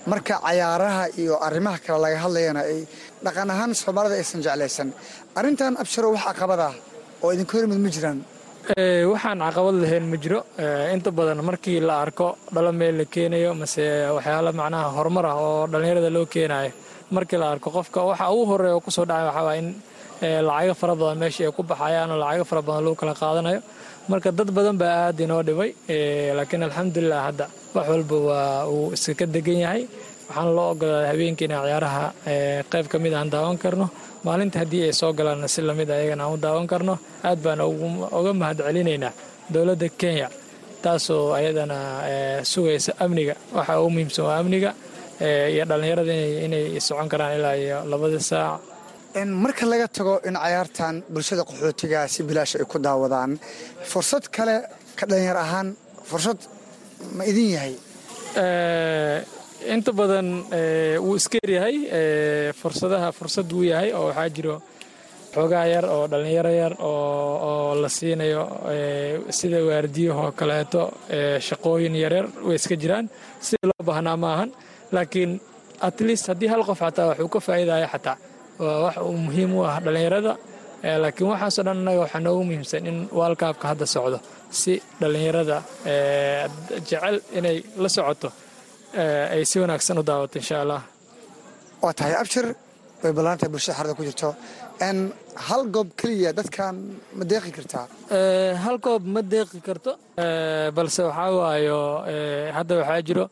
marka 0.07 0.35
cayaaraha 0.45 1.03
iyo 1.21 1.35
arrimaha 1.47 1.77
kale 1.85 1.99
laga 2.05 2.17
hadlayana 2.25 2.61
ay 2.71 2.79
dhaqan 3.25 3.49
ahaan 3.53 3.71
soomaalida 3.75 4.15
aysan 4.21 4.41
jeclaysan. 4.45 4.89
Arrintan 5.35 5.73
abshiro 5.81 6.11
wax 6.13 6.23
caqabad 6.29 6.59
ah 6.69 6.73
oo 7.23 7.29
idinka 7.33 7.53
hor 7.57 7.63
yimid 7.65 7.79
ma 7.85 7.89
jiraan? 7.95 8.19
Waxaan 9.11 9.39
caqabad 9.45 9.75
lahayn 9.83 10.05
ma 10.11 10.17
jiro. 10.23 10.39
Inta 10.93 11.11
badan 11.11 11.39
markii 11.49 11.79
la 11.81 12.01
arko 12.03 12.37
dhalo 12.53 12.71
meel 12.71 12.95
la 12.99 13.05
keenayo 13.05 13.51
mase 13.61 13.83
waxyaala 14.17 14.51
macnaha 14.53 14.87
horumar 14.97 15.25
ah 15.25 15.35
oo 15.45 15.67
dhallinyarada 15.71 16.09
loo 16.15 16.25
keenayo 16.25 16.71
markii 17.11 17.37
la 17.41 17.47
arko 17.53 17.69
qofka 17.77 17.99
waxa 18.09 18.25
ugu 18.33 18.43
horreeya 18.51 18.75
oo 18.75 18.81
ku 18.85 18.91
soo 18.91 19.05
dhacay 19.05 19.25
waxaa 19.29 19.45
waa 19.47 19.55
in 19.61 19.67
lacago 20.47 20.73
fara 20.81 20.93
badan 21.01 21.17
meeshii 21.23 21.45
ay 21.47 21.51
ku 21.57 21.63
baxayaan 21.63 22.11
oo 22.11 22.17
lacago 22.23 22.45
fara 22.51 22.61
badan 22.67 22.83
lagu 22.85 22.95
kala 23.01 23.13
qaadanayo 23.21 23.59
marka 24.11 24.29
dad 24.37 24.49
badan 24.57 24.77
baa 24.81 24.93
aad 25.07 25.19
inoo 25.25 25.41
dhibay 25.47 25.71
laakiin 26.37 26.63
alxamdulilah 26.67 27.21
hadda 27.27 27.45
wax 27.75 27.85
walba 27.93 28.17
waa 28.29 28.67
uu 28.73 28.93
iska 28.95 29.25
degan 29.35 29.59
yahay. 29.65 29.83
Waxaan 30.29 30.49
loo 30.57 30.67
ogolaaday 30.73 31.07
habeenkii 31.11 31.45
inaan 31.49 31.63
ciyaaraha 31.67 32.03
qayb 32.71 32.85
ka 32.91 32.97
mid 33.03 33.13
aan 33.13 33.29
daawan 33.33 33.57
karno. 33.63 33.85
Maalinta 34.25 34.57
haddii 34.61 34.83
ay 34.87 34.93
soo 34.99 35.11
galaan 35.17 35.47
si 35.53 35.61
la 35.61 35.73
mid 35.79 35.89
ayagana 35.89 36.23
aan 36.25 36.33
u 36.33 36.37
daawan 36.45 36.67
karno. 36.71 36.93
Aad 37.27 37.39
baan 37.45 37.59
uga 38.19 38.31
mahad 38.41 38.57
celinaynaa 38.67 39.13
dowladda 39.53 39.87
kenya 39.99 40.27
taasoo 40.83 41.33
ayadana 41.39 41.77
sugaysa 42.51 42.91
amniga. 43.03 43.33
Waxa 43.55 43.73
ugu 43.81 43.89
muhiimsan 43.95 44.23
waa 44.27 44.37
amniga 44.41 44.71
iyo 45.53 45.63
dhallinyarada 45.69 46.13
inay 46.45 46.65
socon 46.87 47.07
karaan 47.11 47.33
ilaa 47.37 47.55
iyo 47.63 47.77
labada 47.91 48.19
saac 48.29 48.61
marka 49.15 49.65
laga 49.65 49.87
tago 49.87 50.19
in 50.25 50.33
cayaartan 50.35 51.03
bulshada 51.13 51.43
qaxootiga 51.43 52.07
si 52.07 52.23
bilaash 52.23 52.55
ay 52.59 52.65
ku 52.65 52.77
daawadaan 52.79 53.39
fursad 53.91 54.29
kale 54.29 54.55
ka 54.95 55.05
dhalinyar 55.05 55.37
ahaan 55.37 55.75
fursad 56.09 56.37
ma 57.17 57.23
idin 57.25 57.49
yahay? 57.55 57.75
Inta 59.73 59.91
badan 59.91 60.27
wuu 61.03 61.15
iskeer 61.15 61.49
yahay. 61.57 61.75
Fursadaha 62.53 63.11
fursad 63.11 63.51
wuu 63.51 63.63
yahay 63.71 63.91
oo 63.93 64.07
waxaa 64.09 64.29
jiro 64.29 64.55
xoogaa 65.33 65.65
yar 65.73 65.85
oo 65.85 66.07
dhallinyaro 66.07 66.51
yar 66.61 66.73
oo 66.79 67.75
la 67.81 67.89
siinayo 67.89 68.43
sida 69.29 69.59
waardiyahoo 69.67 70.31
kaleeto 70.39 70.81
shaqooyin 71.47 71.95
yaryar 72.03 72.25
way 72.45 72.55
iska 72.55 72.75
jiraan. 72.81 73.09
Sida 73.41 73.65
loo 73.69 73.83
baahnaa 73.89 74.17
ma 74.17 74.29
ahan 74.35 74.51
laakiin 74.91 75.39
at 75.81 75.97
least 76.01 76.27
haddii 76.27 76.47
hal 76.53 76.63
qof 76.63 76.79
xataa 76.79 77.07
waxuu 77.11 77.29
ka 77.29 77.39
faa'iidaya 77.39 77.87
xataa 77.93 78.17
waa 78.63 78.77
wax 78.85 78.95
uu 79.07 79.17
muhiim 79.25 79.51
u 79.57 79.59
ah 79.69 79.75
dhallinyarada 79.85 80.33
laakiin 81.03 81.27
waxaasoo 81.33 81.63
dhan 81.67 81.77
annaga 81.81 81.99
waxaa 82.05 82.21
noogu 82.27 82.41
muhiimsan 82.49 82.83
in 82.91 82.97
waalkaabka 83.19 83.65
hadda 83.71 83.85
socdo 83.95 84.17
si 84.61 84.73
dhallinyarada 85.01 85.57
jecel 86.89 87.15
inay 87.37 87.57
la 87.83 87.89
socoto 87.95 88.29
ay 89.35 89.43
si 89.49 89.55
wanaagsan 89.63 89.99
u 90.01 90.03
daawato 90.09 90.35
insha 90.41 90.55
allah 90.63 90.81
waa 91.83 91.93
tahay 91.99 92.13
abshir 92.21 92.45
way 93.03 93.11
ballaantahay 93.17 93.51
bulshada 93.53 93.75
xarada 93.77 93.93
ku 93.97 94.03
jirto 94.07 94.29
hal 95.47 95.63
goob 95.75 95.89
keliya 95.99 96.31
dadkan 96.39 96.75
ma 97.17 97.23
deeqi 97.31 97.51
kartaa? 97.57 97.85
Hal 98.63 98.77
goob 98.85 99.03
ma 99.15 99.21
deeqi 99.33 99.59
karto. 99.67 99.91
Balse 100.77 101.01
waxaa 101.09 101.29
waayo 101.39 101.79
hadda 102.57 102.73
waxaa 102.81 103.01
jiro 103.07 103.25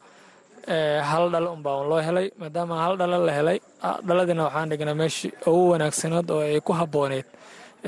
hal 0.68 1.26
dhalo 1.34 1.50
unbaa 1.56 1.84
loo 1.90 2.00
helay 2.08 2.28
maadaama 2.42 2.76
hal 2.84 2.94
dhalo 3.02 3.18
la 3.28 3.34
helay 3.40 3.58
dhaladina 4.08 4.44
waxaan 4.48 4.70
dhignaa 4.72 4.96
meeshii 5.02 5.32
ugu 5.50 5.64
wanaagsanaed 5.74 6.28
oo 6.36 6.42
ay 6.48 6.60
ku 6.68 6.74
habbooneyd. 6.80 7.26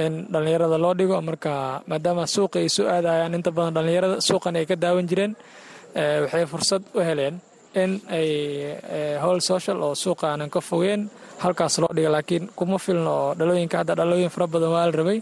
In 0.03 0.13
dhallinyarada 0.31 0.77
loo 0.83 0.93
dhigo 0.99 1.17
marka 1.29 1.51
maadaama 1.91 2.23
suuqa 2.35 2.57
ay 2.63 2.69
soo 2.75 2.87
aadayaan 2.95 3.33
inta 3.37 3.51
badan 3.57 3.73
dhallinyarada 3.77 4.15
suuqan 4.27 4.55
ay 4.59 4.65
ka 4.69 4.75
daawan 4.83 5.05
jireen 5.11 5.33
waxay 6.23 6.45
fursad 6.51 6.83
u 6.95 6.99
heleen 7.07 7.35
in 7.81 7.91
ay 8.17 8.29
howl 9.23 9.39
social 9.51 9.77
oo 9.87 9.93
suuqa 10.03 10.27
ka 10.55 10.61
fogeen 10.69 11.01
halkaas 11.43 11.75
loo 11.83 11.91
dhiga 11.97 12.09
laakiin 12.15 12.43
kuma 12.59 12.77
filno 12.85 13.11
oo 13.23 13.29
dhalooyinka 13.39 13.75
hadda 13.81 13.93
dhalooyin 13.99 14.31
fara 14.35 14.47
badan 14.53 14.71
waa 14.75 14.85
la 14.89 14.93
rabay 14.99 15.19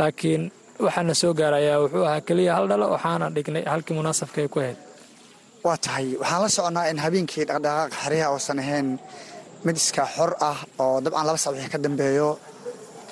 laakiin 0.00 0.42
waxaana 0.84 1.14
soo 1.22 1.32
gaarayaa 1.40 1.78
wuxuu 1.82 2.04
ahaa 2.08 2.20
keliya 2.28 2.52
hal 2.56 2.66
dhalo 2.70 2.86
waxaana 2.94 3.26
dhignay 3.36 3.64
halkii 3.72 3.94
munaasabka 3.98 4.38
ay 4.44 4.48
ku 4.54 4.58
ahayd 4.62 4.78
waa 5.64 5.76
tahay. 5.84 6.06
Waxaan 6.20 6.40
la 6.44 6.48
soconnaa 6.56 6.86
in 6.90 6.98
habeenkii 7.04 7.44
dhaqdhaqaaqa 7.50 7.96
xeryaha 8.02 8.28
uusan 8.34 8.58
ahayn 8.62 8.88
mid 9.66 9.76
iskaa 9.82 10.08
xor 10.16 10.30
ah 10.50 10.58
oo 10.82 10.96
dabcan 11.04 11.24
laba 11.28 11.38
sac 11.44 11.52
wixii 11.54 11.72
ka 11.74 11.78
dambeeyo 11.84 12.28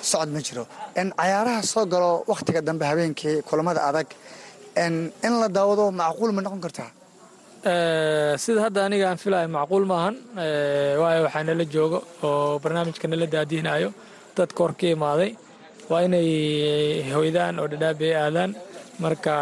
socod 0.09 0.29
ma 0.35 0.39
jiro. 0.47 0.63
In 1.01 1.07
cayaaraha 1.19 1.61
soo 1.71 1.85
galo 1.93 2.11
wakhtiga 2.31 2.61
dambe 2.67 2.85
habeenkii 2.91 3.35
kulamada 3.49 3.81
adag 3.89 4.07
in 4.83 5.33
la 5.41 5.47
daawado 5.57 5.83
macquul 6.01 6.31
ma 6.35 6.41
noqon 6.45 6.61
kartaa? 6.65 6.89
Sida 8.43 8.59
hadda 8.65 8.79
aniga 8.87 9.05
aan 9.09 9.19
filaya 9.23 9.47
macquul 9.57 9.83
maahan 9.91 10.15
waayo 11.01 11.21
waxaa 11.27 11.43
nala 11.49 11.65
joogo 11.73 11.99
oo 12.27 12.59
barnaamijka 12.63 13.05
nala 13.11 13.25
daadihinayo. 13.33 13.89
Dadka 14.37 14.59
hor 14.63 14.73
ka 14.79 14.87
imaaday 14.95 15.31
waa 15.89 16.01
inay 16.07 16.29
hoydaan 17.15 17.53
oo 17.61 17.67
dhadhaabay 17.71 18.11
aadaan 18.23 18.51
marka 19.03 19.33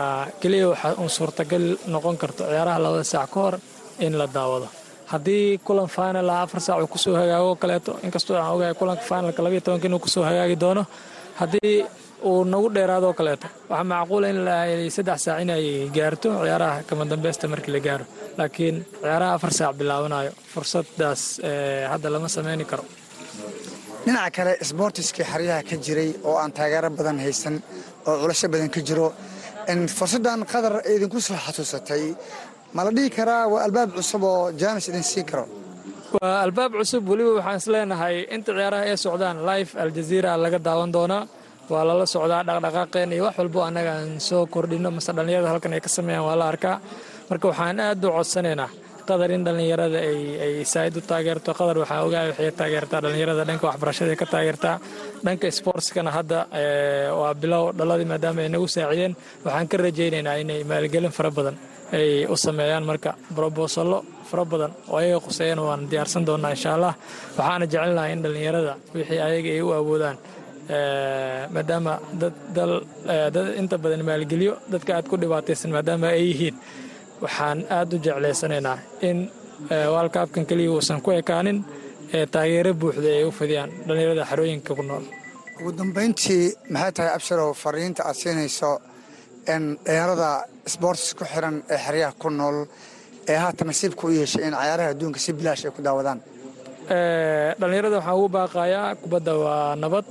keliya 0.41 0.67
waxaa 0.71 0.93
uun 1.01 1.09
suurtagal 1.17 1.65
noqon 1.93 2.15
karto 2.21 2.43
ciyaaraha 2.51 2.79
labada 2.85 3.03
saac 3.13 3.29
ka 3.33 3.39
hor 3.43 3.55
in 4.05 4.13
la 4.19 4.25
daawado. 4.27 4.67
Haddii 5.11 5.57
kulan 5.65 5.87
final 5.97 6.29
afar 6.29 6.59
saac 6.67 6.79
uu 6.83 6.87
ku 6.93 6.97
soo 6.97 7.15
hagaago 7.21 7.55
kaleeto 7.61 7.91
inkastoo 8.05 8.35
aan 8.37 8.51
ogahay 8.55 8.73
kulanka 8.79 9.03
finalka 9.09 9.41
labayo 9.43 9.61
tobanka 9.65 9.87
inuu 9.87 9.99
ku 10.05 10.09
soo 10.15 10.23
hagaagi 10.29 10.55
doono 10.63 10.83
haddii 11.39 11.75
uu 12.29 12.43
nagu 12.51 12.67
dheeraadoo 12.75 13.13
kaleeto 13.19 13.47
waxaa 13.69 13.83
macquula 13.91 14.27
in 14.33 14.39
la 14.47 14.55
saddex 14.95 15.19
saac 15.25 15.39
inay 15.43 15.63
gaarto 15.95 16.29
ciyaaraha 16.43 16.83
kama 16.89 17.03
dambeysta 17.11 17.45
markii 17.53 17.73
la 17.75 17.79
gaaro. 17.87 18.05
Laakiin 18.37 18.75
ciyaaraha 19.01 19.33
afar 19.37 19.51
saac 19.59 19.73
bilaabanayo 19.79 20.31
fursadaas 20.53 21.21
hadda 21.91 22.07
lama 22.13 22.27
sameyni 22.35 22.65
karo. 22.71 22.83
Dhinaca 24.05 24.31
kale 24.37 24.51
sboortiskii 24.69 25.25
xeryaha 25.31 25.61
ka 25.69 25.75
jiray 25.85 26.09
oo 26.27 26.35
aan 26.41 26.51
taageero 26.57 26.89
badan 26.97 27.17
haysan 27.25 27.55
oo 28.07 28.15
culasho 28.21 28.47
badan 28.53 28.69
ka 28.75 28.81
jiro 28.87 29.07
fursaddan 29.97 30.39
qadar 30.51 30.73
idinku 30.95 31.19
soo 31.27 31.35
xasuusatay 31.45 32.03
ma 32.75 32.81
la 32.85 32.91
dhihi 32.97 33.09
karaa 33.17 33.43
waa 33.53 33.61
albaab 33.67 33.89
cusub 33.97 34.23
oo 34.31 34.51
jaanis 34.61 34.85
idin 34.91 35.03
siin 35.11 35.25
karo 35.31 35.45
waa 36.21 36.35
albaab 36.45 36.71
cusub 36.79 37.03
weliba 37.11 37.31
waxaan 37.39 37.57
is 37.61 37.67
leenahay 37.73 38.15
inta 38.35 38.51
ciyaaraha 38.57 38.83
ay 38.91 38.97
socdaan 39.05 39.37
live 39.49 39.71
aljaziira 39.83 40.31
laga 40.43 40.59
daawan 40.67 40.91
doonaa 40.95 41.23
waa 41.71 41.83
lala 41.89 42.05
socdaa 42.15 42.43
dhaqdhaqaaqeen 42.49 43.09
iyo 43.15 43.23
wax 43.27 43.35
walbo 43.41 43.59
annaga 43.67 43.91
aan 43.99 44.09
soo 44.29 44.43
kordhino 44.53 44.89
mase 44.97 45.11
dhallinyarada 45.17 45.49
halkan 45.53 45.73
ay 45.77 45.81
ka 45.85 45.89
sameeyaan 45.97 46.25
waa 46.27 46.35
la 46.41 46.45
arkaa 46.53 46.75
marka 47.29 47.45
waxaan 47.51 47.77
aad 47.87 48.01
u 48.05 48.09
codsanaynaa 48.17 48.69
qadar 49.09 49.29
in 49.35 49.43
dhallinyarada 49.47 49.99
ay 50.45 50.63
saa'id 50.73 50.95
u 50.97 51.01
taageerto. 51.11 51.49
Qadar 51.59 51.77
waxaa 51.83 52.01
ogahay 52.07 52.27
waxay 52.31 52.51
taageertaa 52.59 52.99
dhallinyarada 53.03 53.43
dhanka 53.49 53.65
waxbarashada 53.69 54.15
ka 54.21 54.25
taageertaa. 54.33 54.75
Dhanka 55.25 55.47
sportskana 55.59 56.11
hadda 56.17 56.39
waa 57.19 57.33
bilow 57.41 57.63
dhaladii 57.79 58.07
maadaama 58.11 58.39
ay 58.45 58.49
nagu 58.55 58.67
saacideen. 58.75 59.13
Waxaan 59.45 59.67
ka 59.71 59.75
rajaynaynaa 59.85 60.35
inay 60.43 60.61
maalgelin 60.71 61.11
fara 61.17 61.31
badan 61.37 61.55
ay 61.97 62.25
u 62.25 62.35
sameeyaan 62.45 62.83
marka 62.89 63.11
brobosallo 63.35 63.99
fara 64.29 64.43
badan 64.51 64.71
oo 64.91 64.97
ayaga 65.01 65.19
quseeyana 65.25 65.61
waan 65.67 65.81
diyaarsan 65.91 66.23
doonaa 66.27 66.51
insha 66.55 66.69
allah. 66.77 66.93
Waxaana 67.37 67.65
jecelnahay 67.71 68.11
in 68.15 68.21
dhallinyarada 68.25 68.73
wixii 68.95 69.19
ayaga 69.27 69.49
ay 69.57 69.61
u 69.61 69.69
awoodaan 69.79 70.17
maadaama 71.55 71.93
dad 73.35 73.37
inta 73.61 73.75
badan 73.83 74.01
maalgeliyo 74.09 74.53
dadka 74.73 74.91
aad 74.97 75.05
ku 75.11 75.15
dhibaataysan 75.21 75.71
maadaama 75.75 76.07
ay 76.17 76.23
yihiin 76.31 76.55
waxaan 77.23 77.59
aad 77.77 77.89
u 77.93 77.97
jeclaysanaynaa 78.05 78.77
in 79.09 79.17
waalkaabkan 79.95 80.45
keliya 80.49 80.71
uusan 80.75 80.99
ku 81.05 81.09
ekaanin 81.21 81.57
ee 82.17 82.25
taageero 82.33 82.71
buuxda 82.81 83.09
ay 83.19 83.23
u 83.29 83.31
fidiyaan 83.39 83.69
dhallinyarada 83.87 84.23
xarooyinka 84.29 84.71
ku 84.79 84.83
nool. 84.89 85.05
Ugu 85.59 85.71
dambayntii 85.79 86.45
maxay 86.73 86.91
tahay 86.95 87.11
absharow 87.17 87.49
fariinta 87.63 88.01
aad 88.09 88.15
siinayso 88.21 88.71
in 89.53 89.63
dhalinyarada 89.85 90.29
sboortis 90.73 91.09
ku 91.17 91.23
xiran 91.31 91.55
ee 91.73 91.79
xeryaha 91.85 92.13
ku 92.21 92.29
nool 92.39 92.57
ee 93.31 93.37
haatan 93.43 93.67
nasiibka 93.69 94.03
u 94.07 94.11
yeeshay 94.19 94.43
in 94.47 94.53
cayaaraha 94.61 94.89
adduunka 94.93 95.19
si 95.25 95.31
bilaash 95.37 95.63
ay 95.67 95.71
ku 95.77 95.81
daawadaan? 95.87 96.19
Dhallinyarada 97.59 97.95
waxaan 97.99 98.17
ugu 98.19 98.27
baaqayaa 98.37 98.95
kubadda 99.01 99.31
waa 99.43 99.75
nabad 99.83 100.05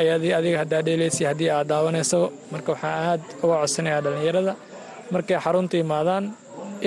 ayadii 0.00 0.32
adiga 0.38 0.58
haddaa 0.62 0.82
dheelaysa 0.86 1.22
haddii 1.30 1.50
aad 1.56 1.66
daawanayso 1.72 2.20
marka 2.52 2.68
waxaan 2.74 2.94
aad 3.10 3.22
uga 3.44 3.54
codsanayaa 3.62 4.00
dhallinyarada 4.04 4.52
markay 5.14 5.38
xarunta 5.44 5.74
yimaadaan 5.80 6.24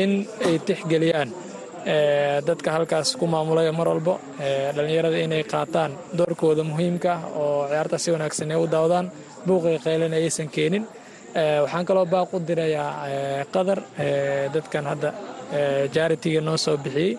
in 0.02 0.12
ay 0.48 0.56
tixgeliyaan 0.68 1.30
dadka 2.48 2.70
halkaas 2.76 3.10
ku 3.20 3.26
maamulaya 3.34 3.72
mar 3.80 3.88
walbo 3.92 4.14
dhallinyarada 4.76 5.18
inay 5.26 5.44
qaataan 5.54 5.92
doorkooda 6.18 6.64
muhiimka 6.72 7.12
ah 7.14 7.22
oo 7.42 7.68
ciyaarta 7.72 7.98
si 8.04 8.10
wanaagsan 8.16 8.52
ay 8.54 8.58
u 8.64 8.68
daawadaan 8.74 9.08
buuqay 9.48 9.78
qaylan 9.86 10.14
ayaysan 10.20 10.48
keenin. 10.56 10.84
Waxaan 11.64 11.86
kaloo 11.90 12.06
baaq 12.14 12.30
u 12.36 12.40
dirayaa 12.48 12.90
qadar 13.56 13.80
dadkan 14.54 14.86
hadda 14.92 15.10
jaaritiga 15.96 16.40
noo 16.48 16.58
soo 16.66 16.78
bixiyey. 16.84 17.12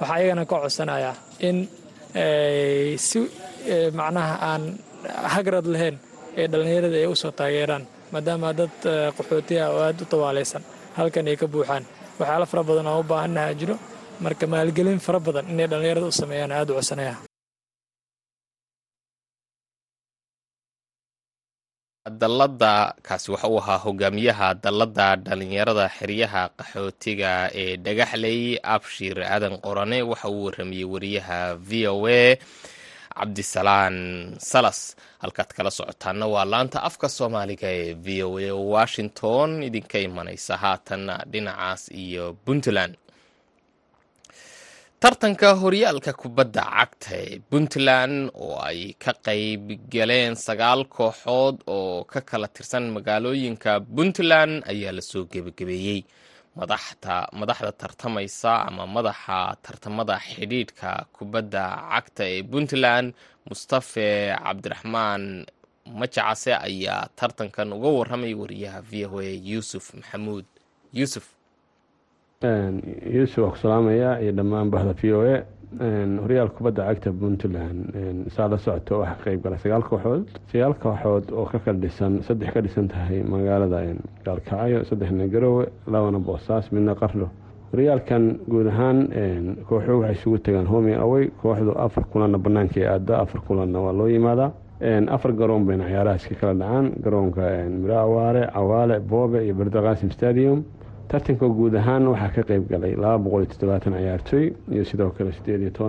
Waxaa 0.00 0.16
ayagana 0.18 0.42
ka 0.50 0.56
codsanayaa 0.62 1.14
in 1.48 1.56
si 3.08 3.20
macnaha 3.98 4.34
aan 4.50 4.62
hagrad 5.34 5.66
lahayn 5.74 5.96
ee 6.40 6.46
dhallinyarada 6.52 6.96
ay 7.02 7.06
u 7.06 7.14
soo 7.22 7.30
taageeraan 7.40 7.84
maadaama 8.12 8.48
dad 8.58 8.74
qaxootiya 9.16 9.64
oo 9.74 9.80
aad 9.86 9.98
u 10.02 10.06
tawaalaysan 10.12 10.62
halkan 10.98 11.28
ay 11.30 11.36
ka 11.40 11.46
buuxaan. 11.52 11.84
Waxyaala 12.18 12.46
fara 12.50 12.62
badan 12.68 12.86
oo 12.92 13.00
u 13.02 13.08
baahannaha 13.10 13.50
jiro 13.60 13.76
marka 14.24 14.44
maalgelin 14.52 15.00
fara 15.06 15.20
badan 15.26 15.46
inay 15.52 15.66
dhallinyarada 15.70 16.06
u 16.10 16.18
sameeyaan 16.20 16.52
aad 16.58 16.70
u 16.70 16.74
codsanaya. 16.78 17.14
Dalladda 22.20 22.96
kaasi 23.06 23.28
waxa 23.32 23.48
uu 23.52 23.58
ahaa 23.60 23.78
hogaamiyaha 23.84 24.48
dalladda 24.64 25.06
dhalinyarada 25.26 25.86
xeryaha 25.98 26.42
qaxootiga 26.58 27.32
ee 27.62 27.76
dhagaxley 27.84 28.40
abshir 28.74 29.16
aadan 29.34 29.54
qorane 29.64 29.98
waxa 30.10 30.28
uu 30.34 30.44
waramayey 30.48 30.86
wariyaha 30.92 31.38
v 31.68 31.70
o 31.92 31.96
a 32.08 32.22
cabdisalaan 33.18 33.96
salas. 34.50 34.80
Halkaad 35.22 35.50
kala 35.56 35.70
socotaana 35.78 36.26
waa 36.34 36.44
laanta 36.52 36.78
afka 36.88 37.08
soomaaliga 37.16 37.68
ee 37.80 37.94
v 38.04 38.06
o 38.28 38.30
a 38.38 38.50
washington. 38.74 39.48
Idinka 39.68 39.98
imanaysa 40.06 40.54
haatanna 40.62 41.14
dhinacaas 41.32 41.82
iyo 42.04 42.24
puntland. 42.44 42.94
Tartanka 45.02 45.48
horyaalka 45.62 46.12
kubadda 46.20 46.62
cagta 46.76 47.10
ee 47.22 47.38
puntland 47.50 48.16
oo 48.44 48.56
ay 48.68 48.80
ka 49.04 49.12
qayb 49.26 49.64
galeen 49.94 50.34
sagaal 50.46 50.80
kooxood 50.96 51.56
oo 51.76 52.04
ka 52.12 52.20
kala 52.30 52.48
tirsan 52.54 52.84
magaalooyinka 52.96 53.72
puntland 53.96 54.54
ayaa 54.72 54.92
la 54.96 55.02
soo 55.10 55.24
gebagabeeyey 55.32 56.00
madaxda 56.60 57.70
tartamaysa 57.82 58.52
ama 58.68 58.84
madaxa 58.96 59.38
tartamada 59.64 60.16
xidhiidhka 60.28 60.90
kubadda 61.16 61.62
cagta 61.92 62.24
ee 62.34 62.42
puntland 62.52 63.08
mustafe 63.48 64.08
cabdiraxmaan 64.44 65.22
majacase 66.00 66.52
ayaa 66.68 67.08
tartankan 67.18 67.68
uga 67.76 67.88
waramay 67.98 68.34
wariyaha 68.42 68.80
v 68.90 68.92
o 69.06 69.18
a 69.20 69.30
yuusuf 69.50 69.84
maxamuud. 69.98 70.44
Yuusuf 70.98 71.26
yuusuf 73.14 73.38
waa 73.44 73.50
ku 73.54 73.58
salaamaya 73.62 74.10
iyo 74.22 74.32
dhammaan 74.38 74.70
bahda 74.70 74.92
v 75.00 75.02
o 75.12 75.20
a 75.34 75.36
horyaal 75.76 76.48
kubadda 76.56 76.86
cagta 76.88 77.10
puntland 77.12 77.92
saa 78.32 78.48
la 78.48 78.56
socoto 78.56 79.00
waxaa 79.00 79.22
qeyb 79.24 79.42
gala. 79.42 79.56
Sagaal 79.58 79.82
kooxood 79.82 80.24
sagaal 80.52 80.74
kooxood 80.80 81.30
oo 81.32 81.44
ka 81.44 81.58
kala 81.58 81.78
dhisan 81.78 82.22
saddex 82.22 82.52
ka 82.54 82.60
dhisan 82.62 82.88
tahay 82.88 83.22
magaalada 83.22 83.80
gaalkacyo 84.24 84.84
saddexna 84.88 85.28
garowe 85.28 85.68
labana 85.86 86.18
boosaas 86.18 86.72
midna 86.72 86.94
qarlo. 86.94 87.28
Horyaalkan 87.72 88.38
guud 88.48 88.66
ahaan 88.66 88.98
kooxuhu 89.68 90.00
waxay 90.00 90.16
isugu 90.16 90.38
tagaan 90.38 90.66
homi 90.66 90.94
awey 90.94 91.28
kooxdu 91.42 91.72
afar 91.76 92.04
kulanna 92.12 92.38
banaanka 92.38 92.80
ee 92.80 92.86
aada 92.88 93.18
afar 93.20 93.40
kulanna 93.46 93.78
waa 93.80 93.92
loo 93.92 94.08
yimaadaa. 94.08 94.52
Afar 95.10 95.32
garoon 95.32 95.66
bayna 95.66 95.84
ciyaaraha 95.84 96.16
iska 96.16 96.34
kala 96.40 96.54
dhacaan. 96.54 96.92
Garoonka 97.04 97.42
miraawaare 97.82 98.48
cawaale 98.54 99.00
boobe 99.00 99.44
iyo 99.44 99.54
berdaqaasim 99.54 100.10
stadium 100.16 100.64
tartanka 101.08 101.46
guud 101.48 101.74
ahaan 101.80 102.06
waxaa 102.12 102.30
ka 102.34 102.42
qeyb 102.48 102.68
galay 102.70 102.94
ciyaartooy 103.98 104.46
iyo 104.72 104.84
sidoo 104.84 105.10
kale 105.16 105.32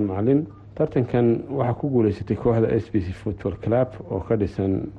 macalin. 0.07 0.45
Tartankan 0.75 1.27
waxaa 1.59 1.73
ku 1.79 1.89
guuleysatay 1.93 2.37
kooxda 2.37 2.67
s 2.83 2.89
b 2.91 2.99
c 3.05 3.11
football 3.21 3.55
club 3.63 3.87
oo 4.11 4.19
ka 4.27 4.35
dhisan 4.37 4.91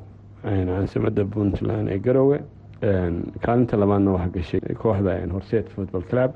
caansimada 0.44 1.24
puntland 1.24 1.88
ee 1.88 1.98
garowe. 1.98 2.38
Kaalinta 3.44 3.76
labaadna 3.76 4.10
waxaa 4.16 4.32
gashay 4.36 4.60
kooxda 4.82 5.12
horseed 5.32 5.66
football 5.74 6.02
club. 6.10 6.30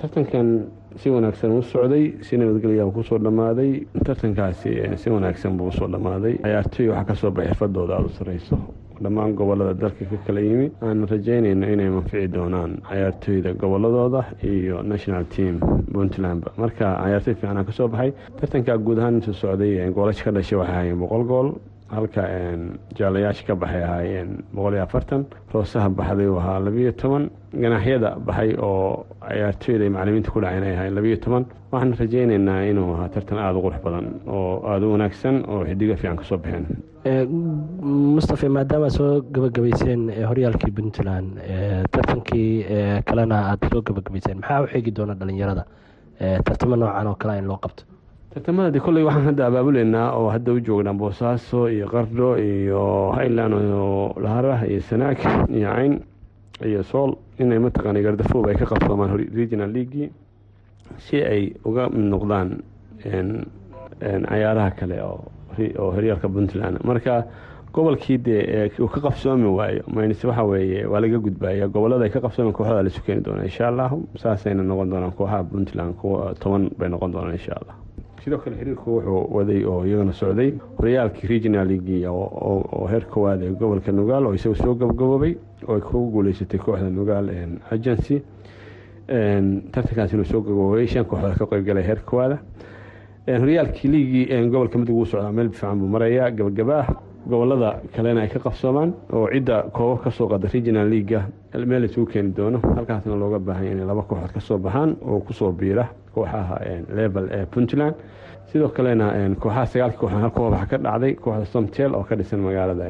Tartankan 0.00 0.48
si 0.96 1.10
wanaagsan 1.10 1.50
u 1.58 1.62
socday 1.62 2.14
si 2.26 2.36
nabadgelya 2.36 2.84
ku 2.90 3.02
soo 3.02 3.18
dhammaaday. 3.18 3.86
Tartankaasi 4.06 4.70
si 4.96 5.10
wanaagsan 5.10 5.56
buu 5.56 5.68
u 5.68 5.72
soo 5.72 5.86
dhammaaday. 5.88 6.34
Ciyaartooy 6.42 6.88
waxaa 6.88 7.04
ka 7.04 7.14
soo 7.14 7.30
baxay 7.30 7.52
xirfadooda 7.52 7.94
aada 7.94 8.06
u 8.06 8.08
sareyso 8.18 8.56
dhammaan 9.02 9.34
gobollada 9.38 9.74
dalka 9.82 10.04
ka 10.10 10.16
kala 10.26 10.40
yimi 10.40 10.66
aan 10.82 11.06
rajeynayno 11.12 11.66
inay 11.74 11.88
manfici 11.96 12.28
doonaan 12.36 12.72
cayaartooyda 12.88 13.50
goboladooda 13.62 14.20
iyo 14.52 14.82
national 14.82 15.24
team 15.34 15.54
puntlandba 15.92 16.50
marka 16.62 16.86
cayaartooy 17.02 17.34
fiicana 17.34 17.64
ka 17.64 17.72
soo 17.72 17.88
baxay 17.88 18.10
tartanka 18.40 18.76
guud 18.86 18.98
ahaan 18.98 19.14
intuu 19.18 19.34
socday 19.42 19.90
goolasha 19.96 20.24
ka 20.24 20.30
dhashay 20.36 20.58
waxay 20.58 20.72
ahaayeen 20.74 20.98
boqol 21.02 21.24
gool 21.30 21.48
halka 21.96 22.22
jaalayaasha 22.98 23.44
ka 23.48 23.54
baxay 23.62 23.82
ahaayeen 23.88 24.28
boqol 24.54 24.74
iyo 24.74 24.82
afartan. 24.82 25.22
Roosaha 25.54 25.88
baxday 25.98 26.26
uu 26.30 26.38
ahaa 26.38 26.58
labiiyo 26.66 26.92
toban. 27.00 27.24
Ganaaxyada 27.62 28.10
baxay 28.26 28.50
oo 28.68 29.06
ciyaartooyda 29.28 29.84
ay 29.84 29.90
macalimiinta 29.94 30.30
ku 30.30 30.38
dhaceen 30.44 30.64
ay 30.68 30.74
ahaayeen 30.74 30.94
labiiyo 30.98 31.16
toban. 31.24 31.44
Waxaan 31.72 31.92
rajeyneynaa 32.00 32.60
inuu 32.70 32.94
ahaa 32.94 33.08
tartan 33.14 33.38
aada 33.38 33.58
u 33.58 33.62
qurux 33.66 33.80
badan 33.86 34.06
oo 34.36 34.62
aada 34.70 34.86
u 34.86 34.92
wanaagsan 34.94 35.36
oo 35.50 35.64
xidigo 35.68 35.96
fiican 36.00 36.16
ka 36.20 36.24
soo 36.30 36.38
baxeen 36.38 36.64
mustafe 37.04 38.48
maadaama 38.48 38.90
soo 38.90 39.20
gabagabayseen 39.32 40.10
horyaalkii 40.28 40.70
puntland 40.70 41.38
tartankii 41.90 42.64
kalena 43.06 43.38
aada 43.50 43.68
soo 43.72 43.82
gabagabayseen 43.82 44.38
maxaa 44.40 44.62
u 44.62 44.66
xegi 44.66 44.90
doona 44.96 45.14
dhalinyarada? 45.14 45.64
Tartamo 46.44 46.76
noocan 46.76 47.06
oo 47.06 47.14
kale 47.14 47.38
in 47.38 47.46
loo 47.48 47.56
qabto. 47.56 47.84
Tartamada 48.34 48.70
de 48.70 48.80
kolley 48.80 49.02
waxaan 49.04 49.24
hadda 49.32 49.46
abaabuleynaa 49.46 50.12
oo 50.12 50.28
hadda 50.30 50.52
u 50.52 50.60
joognaa 50.60 50.92
boosaaso 50.94 51.68
iyo 51.68 51.88
qardho 51.88 52.36
iyo 52.38 53.12
highland 53.16 53.54
iyo 53.54 54.14
laharah 54.20 54.68
iyo 54.68 54.80
sanaag 54.80 55.18
iyo 55.48 55.68
cayn 55.72 56.00
iyo 56.66 56.82
sool. 56.82 57.14
Inay 57.38 57.58
mataqaana 57.58 58.02
gardafoob 58.02 58.46
ay 58.48 58.54
ka 58.54 58.66
qabsoomaan 58.66 59.16
regional 59.34 59.72
leagui 59.72 60.10
si 60.98 61.16
ay 61.24 61.54
uga 61.64 61.88
mid 61.88 62.04
noqdaan 62.12 62.60
cayaaraha 64.28 64.70
kale 64.76 65.02
oo 65.02 65.24
horyaalka 65.76 66.28
puntland. 66.28 66.78
Marka 66.84 67.24
gobolkii 67.72 68.18
dee 68.18 68.70
uu 68.80 68.88
ka 68.88 69.00
qabsoomi 69.00 69.46
waayo 69.58 69.82
mayns 69.94 70.24
waxa 70.24 70.44
weeye 70.44 70.86
waa 70.86 71.00
laga 71.00 71.18
gudbaya 71.18 71.68
gobollada 71.68 72.08
ka 72.10 72.20
qabsoomi 72.20 72.52
kooxda 72.52 72.82
lasu 72.82 73.02
keeni 73.06 73.22
doona 73.22 73.44
insha 73.44 73.68
allahu 73.68 74.08
saasayna 74.22 74.62
noqon 74.62 74.90
doonaan 74.90 75.12
kooxaha 75.12 75.44
puntland 75.44 75.94
kuwa 76.00 76.34
toban 76.40 76.70
bay 76.78 76.88
noqon 76.88 77.12
doonaan 77.12 77.34
insha 77.38 77.52
allah 77.60 77.74
sidoo 78.24 78.38
kale 78.38 78.56
xiriirku 78.56 78.90
wuxuu 78.96 79.22
waday 79.36 79.64
oo 79.64 79.84
iyagana 79.86 80.12
socday 80.12 80.50
horyaalkii 80.78 81.28
regional 81.28 81.68
oo 82.10 82.86
heer 82.90 83.04
kowaad 83.06 83.42
ee 83.42 83.50
gobolka 83.60 83.92
nugaal 83.92 84.26
oo 84.26 84.34
isagu 84.34 84.54
soo 84.54 84.74
gabgaboobay 84.74 85.36
oo 85.68 85.74
ay 85.74 85.80
kugu 85.80 86.10
guuleysatay 86.10 86.60
kooxda 86.60 86.90
nugaal 86.90 87.30
agency. 87.70 88.22
Tartankaas 89.72 90.12
inuu 90.12 90.24
soo 90.24 90.40
gabgaboobay 90.42 90.86
shan 90.86 91.04
kooxood 91.04 91.38
ka 91.38 91.46
qeybgalay 91.46 91.82
heer 91.86 92.00
kowaada 92.04 92.38
horyaalkii 93.28 93.88
liigii 93.92 94.48
gobolka 94.50 94.78
mid 94.78 94.88
ugu 94.88 95.04
socdaa 95.06 95.32
meel 95.32 95.48
fiican 95.50 95.78
buu 95.80 95.88
marayaa. 95.88 96.30
Gabagabaa 96.30 96.84
gobollada 97.28 97.70
kalena 97.94 98.20
ay 98.22 98.28
ka 98.28 98.38
qabsoomaan 98.38 98.94
oo 99.12 99.28
cidda 99.32 99.62
koobab 99.72 100.02
ka 100.04 100.10
soo 100.10 100.28
qada 100.28 100.48
regional 100.52 100.88
leaga 100.90 101.22
meel 101.66 101.84
isugu 101.84 102.06
keeni 102.12 102.32
doono. 102.36 102.58
Halkaasna 102.76 103.16
looga 103.16 103.38
baahanya 103.38 103.72
inay 103.72 103.86
laba 103.86 104.02
kooxood 104.02 104.32
ka 104.32 104.40
soo 104.40 104.58
baxaan 104.58 104.96
oo 105.02 105.20
ku 105.20 105.32
soo 105.32 105.52
biira 105.52 105.86
kooxaha 106.14 106.58
level 106.96 107.28
ee 107.30 107.46
puntland. 107.46 107.94
Sidoo 108.46 108.68
kalena 108.68 109.06
kooxaha 109.40 109.66
sagaalka 109.66 109.98
kooxood 109.98 110.20
hal 110.22 110.30
koox 110.30 110.68
ka 110.70 110.76
dhacday 110.78 111.14
kooxda 111.14 111.44
somtel 111.44 111.94
oo 111.94 112.02
ka 112.04 112.16
dhisan 112.16 112.40
magaalada 112.40 112.84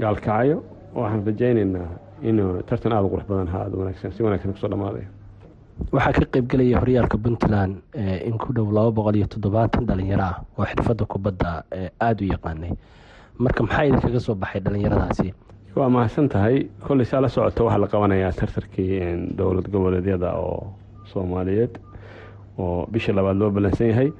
gaalkacyo. 0.00 0.62
Waxaan 0.94 1.26
rajeyneynaa 1.26 1.88
inuu 2.22 2.62
tartan 2.66 2.92
aada 2.92 3.06
u 3.06 3.10
qurux 3.10 3.26
badan 3.28 3.48
ha 3.48 3.58
aada 3.62 3.76
wanaagsan 3.78 4.12
si 4.12 4.22
wanaagsan 4.22 4.52
ku 4.52 4.58
soo 4.58 4.68
dhamaaday 4.70 5.04
waxaa 5.92 6.12
ka 6.12 6.24
qeybgelaya 6.32 6.78
horyaalka 6.80 7.18
puntland 7.18 7.82
in 8.28 8.38
ku 8.38 8.52
dhow 8.52 8.66
laba 8.70 8.90
boqol 8.92 9.16
iyo 9.16 9.26
toddobaatan 9.26 9.86
dhalinyaro 9.86 10.22
ah 10.24 10.36
oo 10.58 10.64
xirfadda 10.64 11.04
kubadda 11.06 11.64
aada 12.00 12.22
u 12.24 12.28
yaqaanay. 12.34 12.72
Marka 13.38 13.62
maxaa 13.66 13.84
idinkaga 13.88 14.20
soo 14.20 14.34
baxay 14.34 14.60
dhalinyaradaasi 14.60 15.32
waa 15.76 15.88
mahadsan 15.90 16.28
tahay. 16.28 16.68
Kolley 16.86 17.04
saa 17.04 17.20
la 17.20 17.28
socoto 17.28 17.64
waxaa 17.66 17.78
la 17.82 17.86
qabanayaa 17.88 18.32
tartarkii 18.32 19.34
dowlad 19.36 19.66
goboleedyada 19.70 20.32
oo 20.38 20.72
soomaaliyeed 21.12 21.78
oo 22.58 22.86
bisha 22.86 23.12
labaad 23.12 23.36
loo 23.36 23.50
ballansan 23.50 23.88
yahay. 23.88 24.12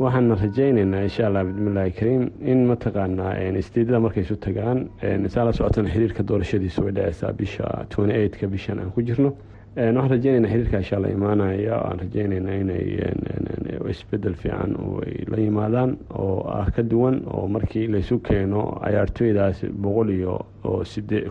Waxaana 0.00 0.34
rajeyneynaa 0.34 1.02
insha 1.06 1.26
allah 1.26 1.44
bismillahi 1.44 1.92
kariim 1.92 2.30
in 2.42 2.66
mataqaanaa 2.66 3.38
istiidada 3.62 4.00
markay 4.00 4.22
isu 4.26 4.36
tagaan 4.36 4.90
saa 5.28 5.44
la 5.44 5.52
socotana 5.52 5.88
xiriirka 5.90 6.22
doorashadiisu 6.26 6.82
way 6.82 6.92
dhaceysaa 6.92 7.32
bisha 7.32 7.86
twenty 7.94 8.46
bishan 8.46 8.78
aan 8.80 8.90
ku 8.90 9.02
jirno 9.02 9.32
waxaan 9.76 10.10
rajeyneynaa 10.10 10.50
xiriirka 10.50 10.78
insha 10.78 10.96
alla 10.96 11.08
imaanaya 11.08 11.76
aan 11.88 11.98
rajeyneynaa 12.00 12.54
inay 12.54 12.86
isbeddel 13.90 14.34
fiican 14.34 14.72
ay 15.06 15.14
la 15.30 15.36
yimaadaan 15.36 15.96
oo 16.18 16.42
ah 16.48 16.66
ka 16.76 16.82
duwan 16.90 17.22
oo 17.26 17.48
markii 17.48 17.86
laysu 17.92 18.18
keeno 18.18 18.62
cayaartooydaas 18.84 19.64
boqol 19.82 20.08
iyo 20.10 20.34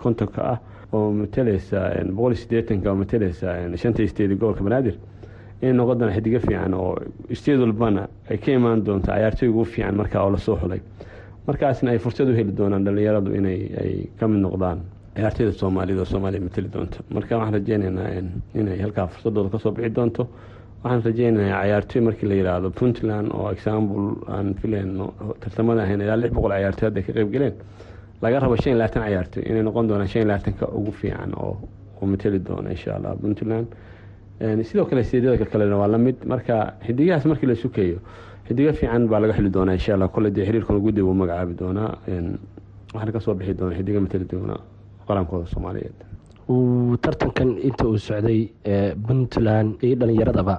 kontonka 0.04 0.41
ah 0.54 0.58
oo 0.93 1.12
mateleysa 1.12 1.80
boqol 2.15 2.32
iyo 2.32 2.41
sideetanka 2.43 2.89
oo 2.91 2.95
mateleysa 2.95 3.47
shanta 3.75 4.04
isteedi 4.04 4.36
gobolka 4.36 4.63
banaadir 4.63 4.95
inay 5.62 5.73
noqon 5.73 5.99
doona 5.99 6.13
xidigo 6.15 6.39
fiican 6.39 6.73
oo 6.73 6.95
isteed 7.30 7.60
walbana 7.60 8.08
ay 8.30 8.38
ka 8.38 8.52
imaan 8.52 8.86
doonto 8.86 9.12
cayaartooyga 9.12 9.54
ugu 9.54 9.65
fiican 9.65 9.95
markaa 9.95 10.23
oo 10.23 10.32
la 10.32 10.38
soo 10.38 10.56
xulay 10.56 10.80
markaasna 11.47 11.91
ay 11.91 11.97
fursad 11.99 12.30
u 12.30 12.34
heli 12.36 12.52
doonaan 12.58 12.84
dhalinyaradu 12.86 13.36
inay 13.36 13.60
ay 13.84 13.93
ka 14.19 14.28
mid 14.28 14.41
noqdaan 14.41 14.80
ciyaartooyda 15.15 15.53
soomaaliyad 15.61 15.99
oo 15.99 16.05
soomaaliya 16.05 16.41
mateli 16.47 16.69
doonto. 16.73 16.97
Marka 17.13 17.37
waxaan 17.37 17.53
rajeyneynaa 17.53 18.09
inay 18.59 18.79
halkaa 18.81 19.07
fursadooda 19.07 19.49
ka 19.49 19.59
soo 19.59 19.71
bixi 19.71 19.89
doonto. 19.95 20.23
Waxaan 20.83 21.03
rajeynayaa 21.07 21.61
cayaartooy 21.61 22.01
markii 22.07 22.27
la 22.29 22.35
yidhaahdo 22.39 22.69
puntland 22.79 23.27
oo 23.33 23.49
example 23.51 24.05
aan 24.35 24.53
filayno 24.61 25.13
tartamada 25.39 25.81
ahayn 25.83 26.01
ilaa 26.01 26.17
lix 26.21 26.31
boqol 26.33 26.51
cayaartooy 26.55 26.87
hadday 26.89 27.03
ka 27.03 27.13
qeyb 27.17 27.31
galeen. 27.33 27.53
Laga 28.21 28.39
rabo 28.39 28.55
shan 28.55 28.71
iyo 28.71 28.77
labaatan 28.79 29.03
cayaartooy 29.03 29.43
inay 29.49 29.63
noqon 29.63 29.87
doonaan 29.89 30.07
shan 30.07 30.21
iyo 30.21 30.27
labaatanka 30.31 30.65
ugu 30.77 30.91
fiican 30.91 31.31
oo 31.43 31.57
mateli 32.05 32.39
doona 32.39 32.69
insha 32.71 32.95
allah 32.95 33.15
puntland. 33.21 33.67
Sidoo 34.63 34.85
kale 34.85 35.03
sideedada 35.03 35.45
kalena 35.45 35.75
waa 35.77 35.87
la 35.87 35.97
mid 35.97 36.15
marka 36.25 36.73
xidigahaas 36.85 37.25
markii 37.25 37.47
la 37.49 37.55
sukeeyo 37.55 37.99
xidigo 38.47 38.71
fiican 38.73 39.07
baa 39.11 39.19
laga 39.19 39.33
xili 39.33 39.49
doonaa 39.51 39.73
insha 39.79 39.93
allah 39.93 40.07
kole 40.09 40.31
dee 40.31 40.45
xiriirkan 40.45 40.79
guddi 40.79 41.01
uu 41.01 41.13
magacaabi 41.13 41.53
doonaa. 41.59 41.91
Waxaana 42.93 43.11
ka 43.11 43.19
soo 43.19 43.33
bixi 43.35 43.53
doona 43.53 43.75
xidigo 43.75 43.99
mateli 44.01 44.25
doona 44.31 44.55
qarankooda 45.09 45.45
soomaaliyeed 45.53 45.97
tartankan 47.05 47.49
inta 47.69 47.83
uu 47.91 47.97
socday 48.09 48.39
puntland 49.07 49.69
iyo 49.87 49.95
dhalinyaradaba 50.01 50.55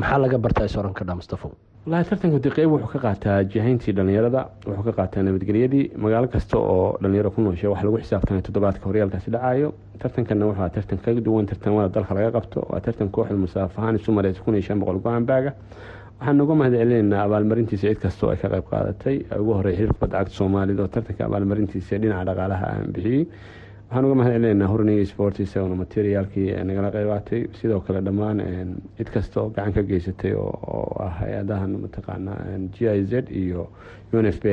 maxaa 0.00 0.18
laga 0.24 0.38
bartaa 0.44 0.64
is 0.70 0.76
oran 0.80 0.94
kadhaa 0.98 1.16
mustafo 1.20 1.48
walahi 1.86 2.04
tartanka 2.10 2.38
de 2.44 2.50
qeyb 2.56 2.70
wuxuu 2.74 2.90
ka 2.94 2.98
qaataa 3.06 3.38
jihayntii 3.52 3.92
dhalinyarada 3.98 4.40
wuxuu 4.66 4.84
ka 4.88 4.92
qaataa 4.98 5.22
nabadgelyadii. 5.28 5.84
Magaalo 6.04 6.28
kasta 6.34 6.56
oo 6.58 6.98
dhalinyaro 7.02 7.30
ku 7.34 7.40
nooshay 7.46 7.70
wax 7.72 7.80
lagu 7.86 7.98
xisaabtanay 8.02 8.42
toddobaadka 8.48 8.84
horyaalkaasi 8.90 9.28
dhacayo 9.34 9.68
tartankanna 10.02 10.44
wuxuu 10.50 10.68
tartan 10.76 10.98
ka 11.04 11.10
duwan 11.26 11.46
tartamada 11.50 11.88
dalka 11.96 12.14
laga 12.18 12.30
qabto 12.36 12.58
waa 12.70 12.80
tartan 12.86 13.08
kooxda 13.16 13.36
musaafahaan 13.44 13.96
isu 13.98 14.10
mareysa 14.18 14.40
kun 14.44 14.54
iyo 14.54 14.62
shan 14.68 14.78
boqol 14.82 15.00
go'aanbaaga 15.06 15.50
waxaan 16.20 16.40
uga 16.44 16.54
mahad 16.60 16.74
celinaynaa 16.80 17.22
abaalmarintiisa 17.26 17.88
cid 17.88 17.98
kastoo 18.04 18.30
ay 18.30 18.36
ka 18.42 18.48
qayb 18.54 18.66
qaadatay. 18.70 19.16
Ugu 19.40 19.52
horey 19.58 19.74
xiriir 19.76 19.92
kubadda 19.96 20.18
cagta 20.18 20.34
soomaalida 20.38 20.82
oo 20.86 20.90
tartanka 20.94 21.22
abaalmarintiisa 21.28 21.98
dhinaca 22.02 22.24
dhaqaalaha 22.30 22.66
aan 22.74 22.92
bixiyey 22.94 23.24
waxaan 23.92 24.04
uga 24.06 24.14
mahad 24.14 24.32
celinaynaa 24.32 24.68
hurniga 24.72 25.04
sport 25.06 25.38
isagona 25.40 25.74
materiaalkii 25.76 26.64
nagala 26.64 26.90
qeybaatay. 26.96 27.40
Sidoo 27.60 27.80
kale 27.80 28.00
dhammaan 28.00 28.38
cid 28.96 29.08
kasta 29.12 29.40
oo 29.42 29.50
gacan 29.50 29.72
ka 29.72 29.82
geysatay 29.82 30.32
oo 30.32 30.96
ah 31.00 31.10
hay'adahan 31.20 31.76
mataqaana 31.84 32.32
g 32.74 32.88
i 32.88 33.04
z 33.04 33.12
iyo 33.30 33.68
un 34.12 34.26
f 34.26 34.40
b 34.40 34.46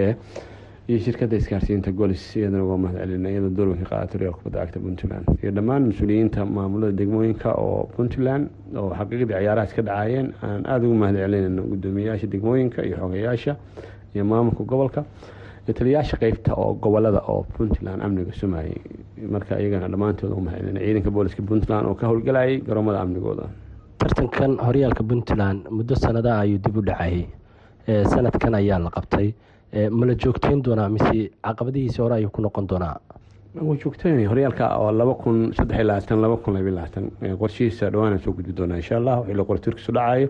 iyo 0.90 1.00
shirkadda 1.00 1.38
isgaarsiinta 1.38 1.92
golis 1.92 2.36
iyadana 2.36 2.64
uga 2.66 2.78
mahad 2.84 2.98
celina 3.00 3.30
iyadoo 3.32 3.50
doorweyn 3.56 3.80
ka 3.84 3.90
qaadato 3.96 4.18
horyaalka 4.18 4.40
kubadda 4.44 4.60
cagta 4.66 4.80
puntland. 4.80 5.26
Iyo 5.44 5.52
dhammaan 5.56 5.84
mas'uuliyiinta 5.90 6.46
maamulada 6.46 6.92
degmooyinka 7.00 7.50
oo 7.56 7.88
puntland 7.96 8.50
oo 8.76 8.90
xaqiiqdii 9.00 9.34
ciyaarahaas 9.40 9.74
ka 9.74 9.82
dhacayeen 9.88 10.34
aan 10.44 10.66
aada 10.68 10.84
ugu 10.88 10.96
mahad 11.00 11.16
celinayno 11.16 11.64
guddoomiyayaasha 11.72 12.28
degmooyinka 12.28 12.84
iyo 12.84 12.96
xogeyaasha 12.98 13.56
iyo 14.16 14.24
maamulka 14.26 14.64
gobolka 14.64 15.06
taliyayaasha 15.74 16.18
qeybta 16.22 16.54
oo 16.56 16.74
gobollada 16.84 17.22
oo 17.28 17.44
puntland 17.58 18.02
amniga 18.06 18.34
sumayay 18.34 18.74
marka 19.34 19.60
iyagana 19.62 19.88
dhammaantood 19.94 20.32
ugu 20.32 20.42
mahad 20.42 20.60
celina 20.62 20.80
ciidanka 20.86 21.12
booliska 21.12 21.42
puntland 21.50 21.86
oo 21.88 21.96
ka 21.96 22.08
howlgalayay 22.08 22.62
garoomada 22.68 23.02
amnigooda. 23.02 23.46
Tartankan 24.00 24.58
horyaalka 24.68 25.04
puntland 25.04 25.68
muddo 25.78 25.96
sanadaha 25.96 26.40
ayuu 26.46 26.58
dib 26.66 26.78
u 26.78 26.82
dhacayay 26.82 27.26
sanadkan 28.14 28.56
ayaa 28.56 28.80
la 28.80 28.90
qabtay. 28.90 29.34
Ma 29.92 30.06
la 30.06 30.14
joogteyn 30.16 30.62
doonaa 30.66 30.90
mise 30.90 31.30
caqabadihiisi 31.46 32.02
hore 32.02 32.16
ayuu 32.16 32.30
ku 32.30 32.42
noqon 32.42 32.68
doonaa? 32.70 32.96
Waa 33.68 33.76
joogteyn 33.84 34.28
horyaalka 34.30 34.66
oo 34.78 34.92
laba 34.92 35.14
kun 35.14 35.54
saddex 35.58 35.78
iyo 35.78 35.88
labaatan 35.88 36.22
laba 36.22 36.38
kun 36.38 36.54
labaatan. 36.54 37.12
Qorshihiisa 37.42 37.92
dhawaanaan 37.92 38.20
soo 38.24 38.34
gudbi 38.34 38.54
doonaa 38.58 38.78
insha 38.82 38.98
allah 38.98 39.20
wixii 39.22 39.38
la 39.38 39.44
qora 39.44 39.60
turkiisu 39.60 39.92
dhacayo 39.94 40.28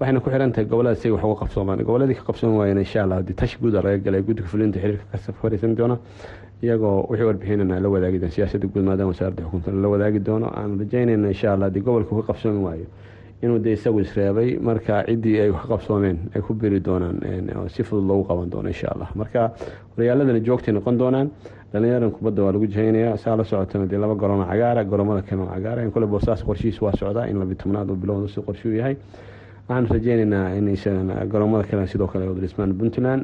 waxayna 0.00 0.20
ku 0.22 0.30
xiran 0.30 0.52
tahay 0.52 0.66
gobollada 0.66 0.96
siga 1.00 1.14
wax 1.14 1.24
uga 1.24 1.36
qabsoomaan. 1.42 1.78
Goboladii 1.84 2.14
ka 2.18 2.24
qabsoon 2.28 2.56
waayeen 2.58 2.78
insha 2.78 3.02
allah 3.04 3.16
haddii 3.20 3.34
tashi 3.34 3.58
guuda 3.62 3.82
laga 3.82 3.98
galay 3.98 4.22
guddiga 4.22 4.48
fulinta 4.48 4.78
xiriirka 4.78 5.04
ka 5.12 5.32
fariisan 5.40 5.74
doona 5.76 5.98
iyagoo 6.62 7.06
wixii 7.10 7.26
warbixinana 7.28 7.80
la 7.80 7.88
wadaagi 7.88 8.18
doona 8.18 8.32
siyaasadda 8.36 8.66
guud 8.72 8.84
maadaama 8.84 9.10
wasaaradda 9.12 9.42
xukunta 9.44 9.70
la 9.72 9.88
wadaagi 9.88 10.18
doono 10.20 10.46
aan 10.58 10.78
rajaynayna 10.80 11.28
insha 11.34 11.52
allah 11.54 11.66
haddii 11.68 11.80
gobolka 11.86 12.12
ka 12.16 12.22
qabsoomi 12.32 12.60
waayo. 12.66 12.86
Inuu 13.42 13.58
de 13.58 13.72
isagu 13.72 14.00
isreebay 14.00 14.58
marka 14.58 15.04
ciddii 15.06 15.40
ay 15.40 15.50
wax 15.50 15.64
qabsoomeen 15.68 16.18
ay 16.34 16.40
ku 16.42 16.54
biri 16.54 16.80
doonaan 16.80 17.20
si 17.68 17.82
fudud 17.82 18.04
loogu 18.08 18.24
qaban 18.28 18.48
doono 18.50 18.68
insha 18.68 18.88
allah 18.94 19.08
marka 19.14 19.52
horyaaladana 19.96 20.40
joogtay 20.40 20.72
noqon 20.74 20.98
doonaan. 20.98 21.30
Dhalinyaran 21.72 22.10
kubadda 22.10 22.42
waa 22.42 22.52
lagu 22.52 22.66
jihaynayaa 22.66 23.16
saa 23.16 23.36
la 23.36 23.44
socotana 23.44 23.86
dee 23.86 23.98
laba 23.98 24.14
garoona 24.14 24.46
cagaara 24.46 24.84
garoomada 24.84 25.22
kalena 25.22 25.50
cagaara 25.54 25.82
in 25.82 25.90
kole 25.90 26.06
boosaas 26.06 26.42
qorshihiis 26.46 26.80
waa 26.80 26.92
socdaa. 26.96 27.26
In 27.26 27.38
labi 27.38 27.54
tobnaad 27.56 27.90
oo 27.90 27.96
bilowda 27.96 28.28
si 28.28 28.40
qorshuu 28.40 28.72
yahay 28.78 28.96
waxaan 29.68 29.86
rajeynaynaa 29.94 30.48
in 30.58 30.66
garoomada 31.32 31.64
kalena 31.68 31.86
sidoo 31.92 32.08
kale 32.12 32.24
wada 32.28 32.40
dhismaan 32.40 32.72
puntland 32.78 33.22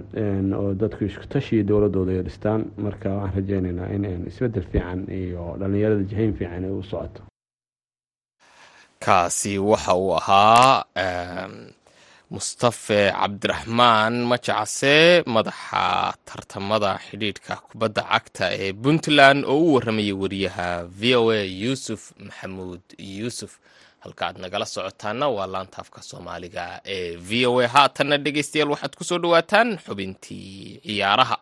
oo 0.60 0.74
dadku 0.80 1.04
isku 1.04 1.24
dowladooda 1.68 2.12
ay 2.12 2.22
dhistaan. 2.28 2.60
Marka 2.84 3.08
waxaan 3.10 3.34
rajeynaynaa 3.36 3.88
in 3.94 4.04
isbeddel 4.30 4.64
fiican 4.72 5.00
iyo 5.20 5.56
dhalinyarada 5.60 6.02
jihayn 6.10 6.32
fiican 6.38 6.64
ay 6.64 6.70
u 6.70 6.82
socoto. 6.82 7.20
Kaasi 9.04 9.58
waxa 9.58 9.94
uu 9.94 10.12
ahaa 10.16 10.84
mustafe 12.30 13.00
cabdiraxmaan 13.20 14.14
majacase 14.30 15.22
madaxa 15.34 16.14
tartamada 16.28 16.90
xidhiidhka 17.06 17.54
kubadda 17.66 18.02
cagta 18.12 18.44
ee 18.64 18.72
puntland 18.82 19.44
oo 19.44 19.58
u 19.66 19.74
warramayay 19.74 20.12
wariyaha 20.22 20.68
v 21.00 21.02
o 21.20 21.30
a 21.30 21.42
yuusuf 21.62 22.02
maxamuud 22.26 22.80
yuusuf 23.18 23.52
halka 24.04 24.22
aad 24.26 24.36
nagala 24.44 24.66
socotaana 24.74 25.26
waa 25.36 25.48
laantaafka 25.54 26.00
soomaaliga 26.10 26.64
ee 26.96 27.10
v 27.28 27.30
o 27.50 27.52
a. 27.64 27.66
Haatanna 27.74 28.16
dhegeystayaal 28.24 28.72
waxaad 28.74 28.94
ku 28.98 29.04
soo 29.08 29.18
dhawaataan 29.24 29.68
xubintii 29.84 30.80
ciyaaraha. 30.86 31.36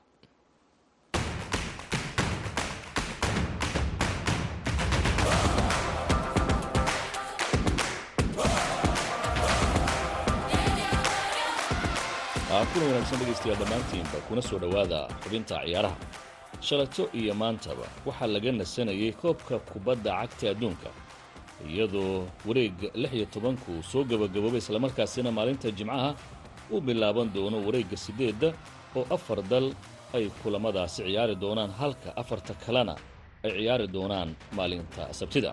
Kuna 12.72 12.84
wanaagsan 12.86 13.18
dhegaystayaal 13.20 13.58
dhammaantiinba 13.60 14.18
kuna 14.28 14.42
soo 14.48 14.58
dhowaada 14.62 15.00
xubinta 15.22 15.56
ciyaaraha. 15.64 15.96
Shalato 16.66 17.02
iyo 17.20 17.34
maantaba 17.40 17.86
waxaa 18.06 18.26
laga 18.34 18.52
nasanayay 18.52 19.12
koobka 19.20 19.54
kubadda 19.68 20.10
cagta 20.20 20.46
adduunka 20.52 20.88
iyadoo 21.66 22.26
wareegga 22.46 22.88
lix 22.94 23.12
iyo 23.18 23.26
tobanku 23.34 23.82
soo 23.82 24.04
gebagaboobay 24.04 24.58
islamarkaasina 24.62 25.30
maalinta 25.32 25.70
jimcaha 25.78 26.14
uu 26.70 26.80
bilaaban 26.80 27.28
doono 27.34 27.58
wareegga 27.66 27.96
siddeedda 27.96 28.52
oo 28.96 29.04
afar 29.10 29.42
dal 29.42 29.66
ay 30.14 30.30
kulamadaasi 30.42 31.02
ciyaari 31.06 31.34
doonaan 31.42 31.70
halka 31.80 32.08
afarta 32.16 32.54
kalena 32.64 32.94
ay 33.44 33.50
ciyaari 33.58 33.86
doonaan 33.88 34.30
maalinta 34.56 35.02
sabtida. 35.12 35.50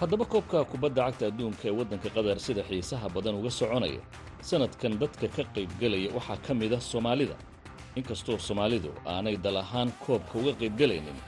Haddaba 0.00 0.24
koobka 0.32 0.64
kubadda 0.70 1.02
cagta 1.06 1.24
adduunka 1.30 1.64
ee 1.68 1.74
waddanka 1.78 2.08
qatar 2.16 2.38
sida 2.46 2.62
xiisaha 2.68 3.06
badan 3.14 3.34
uga 3.40 3.50
soconaya 3.50 4.00
sanadkan 4.48 4.92
dadka 5.00 5.26
ka 5.36 5.42
qaybgelaya 5.54 6.08
waxaa 6.16 6.36
ka 6.46 6.52
mid 6.60 6.72
ah 6.74 6.80
soomaalida. 6.80 7.36
Inkastoo 7.98 8.38
soomaalidu 8.38 8.90
aanay 9.06 9.36
dal 9.44 9.56
ahaan 9.64 9.88
koobka 10.04 10.34
uga 10.40 10.52
qaybgelaynin 10.60 11.18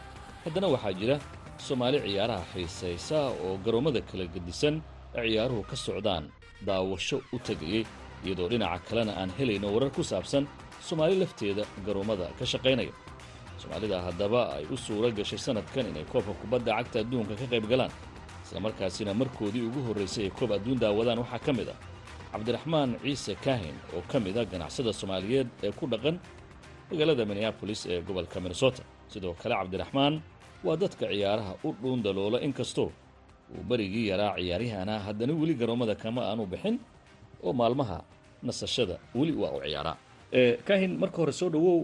haddana 0.45 0.67
waxaa 0.75 0.93
jira 1.01 1.17
soomaali 1.59 1.99
ciyaaraha 2.01 2.45
xiisaysa 2.55 3.19
oo 3.45 3.57
garoommada 3.65 4.01
kala 4.09 4.25
gedisan 4.35 4.75
ee 5.15 5.29
ciyaaruhu 5.31 5.63
ka 5.71 5.77
socdaan 5.77 6.25
daawasho 6.67 7.17
u 7.33 7.39
tegayey 7.39 7.85
iyadoo 8.25 8.49
dhinaca 8.49 8.79
kalena 8.89 9.13
aan 9.21 9.31
helayno 9.39 9.69
warar 9.75 9.91
ku 9.91 10.03
saabsan 10.05 10.45
soomaali 10.87 11.17
lafteeda 11.23 11.65
garoommada 11.87 12.27
ka 12.39 12.45
shaqaynaya 12.53 12.93
soomaalida 13.61 14.01
haddaba 14.07 14.41
ay 14.57 14.65
u 14.71 14.77
suura 14.77 15.11
gashay 15.11 15.39
sanadkan 15.39 15.87
inay 15.91 16.05
koobka 16.13 16.33
kubadda 16.43 16.71
cagta 16.79 16.99
adduunka 17.01 17.35
ka 17.41 17.47
qayb 17.53 17.67
galaan 17.73 17.93
islamarkaasina 18.45 19.15
markoodii 19.15 19.63
ugu 19.69 19.81
horraysay 19.89 20.25
ay 20.25 20.31
koob 20.39 20.51
adduun 20.53 20.79
daawadaan 20.83 21.19
waxaa 21.23 21.39
ka 21.47 21.53
mid 21.53 21.69
ah 21.75 21.79
cabdiraxmaan 22.33 22.91
ciise 23.03 23.33
kaahin 23.45 23.77
oo 23.97 24.03
ka 24.11 24.21
mid 24.21 24.37
a 24.39 24.45
ganacsada 24.45 24.93
soomaaliyeed 24.93 25.49
ee 25.63 25.73
ku 25.73 25.87
dhaqan 25.87 26.17
magaalada 26.91 27.25
minneabolis 27.25 27.87
ee 27.87 28.01
gobolka 28.03 28.41
minnesota. 28.41 28.83
Sidoo 29.13 29.35
kale 29.43 29.55
cabdiraxmaan 29.61 30.15
waa 30.67 30.77
dadka 30.83 31.07
ciyaaraha 31.13 31.53
u 31.67 31.73
dhuundaloola 31.83 32.39
inkastoo 32.47 32.91
uu 33.55 33.63
berigii 33.69 34.07
yaraa 34.13 34.33
ciyaaryahana 34.39 34.95
haddana 35.07 35.33
weli 35.41 35.55
garoommada 35.61 35.95
kama 36.03 36.21
aanu 36.31 36.45
bixin 36.53 36.77
oo 37.47 37.53
maalmaha 37.61 37.99
nasashada 38.49 38.97
weli 39.19 39.33
waa 39.43 39.53
u 39.57 39.61
ciyaaraa 39.67 39.97
kaahin 40.67 40.93
marka 41.03 41.17
hore 41.23 41.33
soo 41.41 41.49
dhowow 41.55 41.77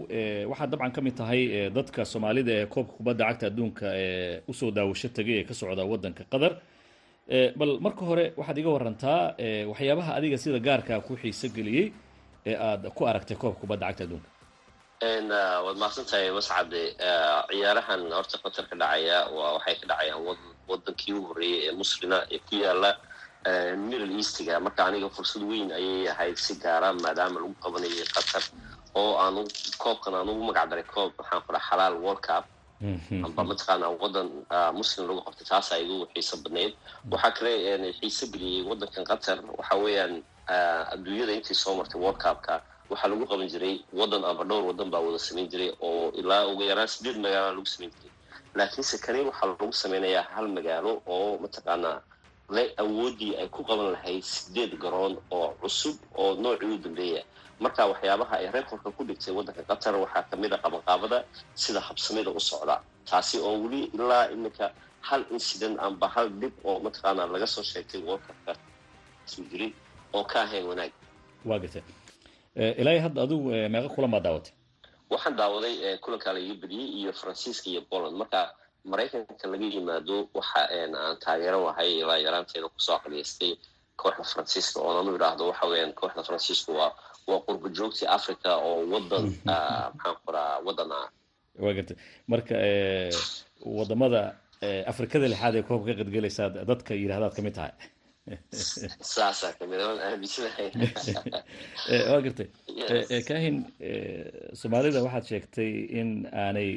waxaad 0.51 0.69
dabcan 0.71 0.91
ka 0.95 1.01
mid 1.05 1.15
tahay 1.19 1.41
dadka 1.77 2.01
soomaalida 2.11 2.51
ee 2.59 2.65
koobka 2.73 2.93
kubadda 2.97 3.23
cagta 3.29 3.45
adduunka 3.49 3.85
ee 4.03 4.41
u 4.49 4.53
soo 4.59 4.71
daawasho 4.77 5.07
tegay 5.17 5.37
ee 5.39 5.43
ka 5.49 5.53
socda 5.59 5.83
waddanka 5.91 6.23
qatar. 6.31 6.53
Bal 7.59 7.71
marka 7.85 8.03
hore 8.09 8.25
waxaad 8.39 8.57
iga 8.61 8.69
warantaa 8.75 9.19
waxyaabaha 9.71 10.11
adiga 10.17 10.37
sida 10.43 10.59
gaarkaa 10.67 10.99
ku 11.07 11.13
xiiso 11.21 11.47
geliyey 11.55 11.87
ee 12.49 12.55
aad 12.67 12.83
ku 12.97 13.01
aragtay 13.09 13.37
koobka 13.41 13.59
kubadda 13.63 13.85
cagta 13.89 14.03
adduunka 14.07 14.29
waad 15.01 15.77
mahadsantahay 15.81 16.29
mascade 16.31 16.81
ciyaarahan 17.49 18.01
horta 18.13 18.37
qatar 18.43 18.65
ka 18.69 18.75
dhacaya 18.81 19.17
waxay 19.33 19.75
ka 19.81 19.85
dhacayaan 19.89 20.37
wadankii 20.69 21.13
u 21.17 21.25
horreeyey 21.27 21.69
ee 21.69 21.73
muslina 21.73 22.17
ee 22.31 22.39
ku 22.39 22.55
yaalla 22.61 22.91
middle 23.89 24.13
eastiga 24.19 24.59
marka 24.59 24.85
aniga 24.85 25.09
fursad 25.09 25.41
weyn 25.43 25.71
ayay 25.73 26.07
ahayd 26.13 26.37
si 26.37 26.53
gaara 26.63 26.93
maadaama 26.93 27.39
lagu 27.41 27.55
qabanayay 27.63 28.05
qatar 28.15 28.43
oo 28.95 29.17
aan 29.17 29.41
koobkan 29.81 30.13
aan 30.15 30.29
ugu 30.29 30.43
magac 30.49 30.69
daray 30.69 30.83
koob 30.93 31.11
waxaan 31.17 31.41
ku 31.45 31.51
dhaha 31.53 31.65
xalaal 31.69 31.95
world 32.03 32.21
cup. 32.21 32.45
Amba 33.25 33.41
mataqaana 33.49 33.87
wadan 34.01 34.29
muslim 34.79 35.07
lagu 35.09 35.21
qabtay 35.25 35.45
taasaa 35.49 35.77
igu 35.81 36.05
xiiso 36.13 36.37
badnayd. 36.43 36.73
Waxaa 37.11 37.31
kale 37.37 37.51
xiiso 37.99 38.25
geliyey 38.33 38.61
wadankan 38.69 39.05
qatar. 39.11 39.37
Waxa 39.57 39.75
weeyaan 39.83 40.13
adduunyada 40.93 41.33
intii 41.33 41.55
soo 41.63 41.73
martay 41.79 41.97
world 42.01 42.19
cupka 42.21 42.61
waxaa 42.91 43.09
lagu 43.11 43.25
qaban 43.31 43.47
jiray 43.53 43.75
wadan 43.99 44.23
amba 44.29 44.43
dhowr 44.49 44.63
wadan 44.69 44.89
baa 44.93 44.99
wada 45.05 45.19
samayn 45.27 45.47
jiray 45.51 45.71
oo 45.87 46.11
ilaa 46.19 46.43
ugu 46.51 46.63
yaraan 46.69 46.87
sideed 46.93 47.17
magaalo 47.23 47.49
lagu 47.55 47.65
samayn 47.73 47.91
jiray. 47.97 48.11
Laakiinse 48.57 48.95
kani 49.05 49.19
waxaa 49.29 49.47
lagu 49.51 49.73
samaynayaa 49.81 50.25
hal 50.35 50.47
magaalo 50.57 50.91
oo 51.15 51.37
mataqaanaa 51.43 51.97
le 52.55 52.63
awoodii 52.83 53.33
ay 53.41 53.47
ku 53.47 53.63
qaban 53.63 53.91
lahayd 53.95 54.23
sideed 54.23 54.71
garoon 54.83 55.13
oo 55.31 55.47
cusub 55.61 55.95
oo 56.21 56.35
noocii 56.43 56.73
u 56.75 56.77
dambeeya. 56.85 57.21
Marka 57.63 57.85
waxyaabaha 57.91 58.35
ay 58.41 58.47
rekorka 58.51 58.89
ku 58.91 59.01
dhigtay 59.07 59.33
waddanka 59.37 59.63
qatar 59.69 59.95
waxaa 60.03 60.23
ka 60.29 60.35
mid 60.41 60.51
a 60.53 60.57
qabanqaabada 60.63 61.23
sida 61.55 61.79
habsamida 61.79 62.29
u 62.31 62.39
socda. 62.39 62.75
Taasi 63.09 63.37
oo 63.39 63.55
weli 63.63 63.81
ilaa 63.95 64.25
iminka 64.35 64.65
hal 65.07 65.21
incident 65.31 65.79
amba 65.79 66.07
hal 66.15 66.27
dhib 66.41 66.53
oo 66.67 66.79
mataqaanaa 66.85 67.27
laga 67.33 67.47
soo 67.47 67.63
sheegtay 67.63 68.01
workupka 68.03 68.51
suu 69.31 69.43
jirin 69.51 69.71
oo 70.13 70.23
ka 70.31 70.41
ahayn 70.43 70.65
wanaag. 70.69 70.91
Waa 71.45 71.59
gartay 71.59 71.81
ilaa 72.55 73.01
hadda 73.05 73.21
adigu 73.25 73.45
meeqa 73.73 73.89
kulan 73.95 74.23
daawatay 74.23 74.53
waxaan 75.11 75.35
daawaday 75.35 75.97
kulankaa 76.03 76.33
laiga 76.33 76.55
bediyey 76.63 76.89
iyo 76.99 77.11
faransiiska 77.13 77.67
iyo 77.69 77.81
poland. 77.91 78.15
Marka 78.21 78.39
maraykanka 78.91 79.47
laga 79.53 79.65
yimaado 79.75 80.29
waxa 80.33 80.61
aan 80.77 80.93
taageero 81.23 81.69
ahay 81.71 81.91
ilaa 82.03 82.19
yaraanteeda 82.25 82.67
ku 82.73 82.79
soo 82.85 82.95
aqliyaystay 82.95 83.53
kooxda 84.01 84.23
faransiiska 84.33 84.77
oonanu 84.87 85.15
idhaahdo 85.17 85.43
waxa 85.51 85.65
weeyaan 85.71 85.93
kooxda 85.99 86.23
faransiiska 86.27 86.71
waa 86.79 86.91
waa 87.29 87.39
qurba 87.47 87.67
joogtii 87.77 88.07
africa 88.17 88.49
oo 88.67 88.79
wadan 88.93 89.25
maxaan 89.95 90.17
qoraa 90.25 90.53
wadan 90.67 90.91
ah. 90.99 91.07
Waa 91.63 91.73
gartay. 91.77 91.97
Marka 92.31 92.55
waddamada 93.77 94.21
afrikada 94.91 95.27
lixaad 95.33 95.55
ee 95.55 95.67
koobka 95.69 95.91
ka 95.93 95.99
qadgelaysaa 96.03 96.49
dadka 96.71 96.91
yidhahdaad 97.03 97.33
ka 97.35 97.41
mid 97.45 97.55
tahay 97.59 97.73
saasaa 98.29 99.53
ka 99.57 99.65
mid 99.71 99.79
aan 99.81 99.99
aaminsanahay 100.07 100.69
waa 102.11 102.21
gartay. 102.25 102.47
Kahin 103.29 103.57
soomaalida 104.61 105.01
waxaad 105.05 105.25
sheegtay 105.31 105.71
in 105.99 106.09
aanay 106.43 106.69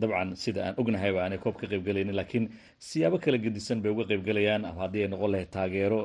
dabcan 0.00 0.36
sida 0.36 0.60
aan 0.66 0.74
ognahayba 0.80 1.20
aanay 1.24 1.38
koob 1.44 1.56
ka 1.60 1.66
qaybgelaynin 1.72 2.14
laakiin 2.20 2.50
siyaabo 2.88 3.18
kala 3.24 3.38
gedisan 3.44 3.80
bay 3.82 3.90
uga 3.94 4.04
qaybgelayaan 4.12 4.64
ama 4.68 4.80
haddii 4.84 5.02
ay 5.04 5.08
noqon 5.14 5.30
lahayd 5.34 5.50
taageero 5.56 6.00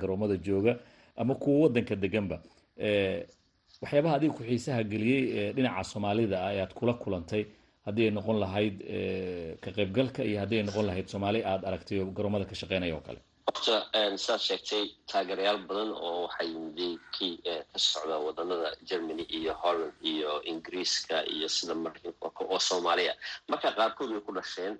garoomada 0.00 0.36
jooga 0.36 0.76
ama 1.16 1.34
kuwa 1.34 1.58
wadanka 1.68 1.96
deganba. 1.96 2.36
Waxyaabaha 3.82 4.14
adiga 4.18 4.34
ku 4.36 4.42
xiisaha 4.44 4.82
geliyey 4.92 5.52
dhinaca 5.56 5.84
soomaalida 5.92 6.36
ah 6.44 6.50
ayaad 6.52 6.72
kula 6.78 6.94
kulantay. 7.02 7.46
Haddii 7.86 8.04
ay 8.08 8.10
noqon 8.18 8.36
lahayd 8.44 8.76
ka 9.64 9.70
qaybgalka 9.72 10.20
iyo 10.28 10.38
haddii 10.42 10.58
ay 10.60 10.66
noqon 10.68 10.86
lahayd 10.90 11.06
soomaali 11.08 11.40
aada 11.44 11.64
aragtay 11.68 11.98
oo 12.04 12.10
garoomada 12.12 12.44
ka 12.44 12.54
shaqeynaya 12.60 12.94
oo 12.98 13.00
kale 13.08 13.20
horta 13.48 13.76
saad 14.24 14.40
sheegtay 14.46 14.84
taageerayaal 15.10 15.58
badan 15.68 15.90
oo 16.06 16.16
waxaa 16.26 16.46
yimiday 16.52 16.92
kii 17.16 17.34
ka 17.72 17.78
socda 17.90 18.16
wadanada 18.26 18.70
germany 18.88 19.22
iyo 19.38 19.52
holland 19.62 19.94
iyo 20.12 20.32
ingiriiska 20.52 21.16
iyo 21.34 21.48
sida 21.56 21.74
maraykanka 21.74 22.42
oo 22.52 22.58
soomaaliya. 22.68 23.14
Marka 23.50 23.68
qaarkood 23.78 24.10
way 24.12 24.20
ku 24.26 24.32
dhasheen 24.36 24.74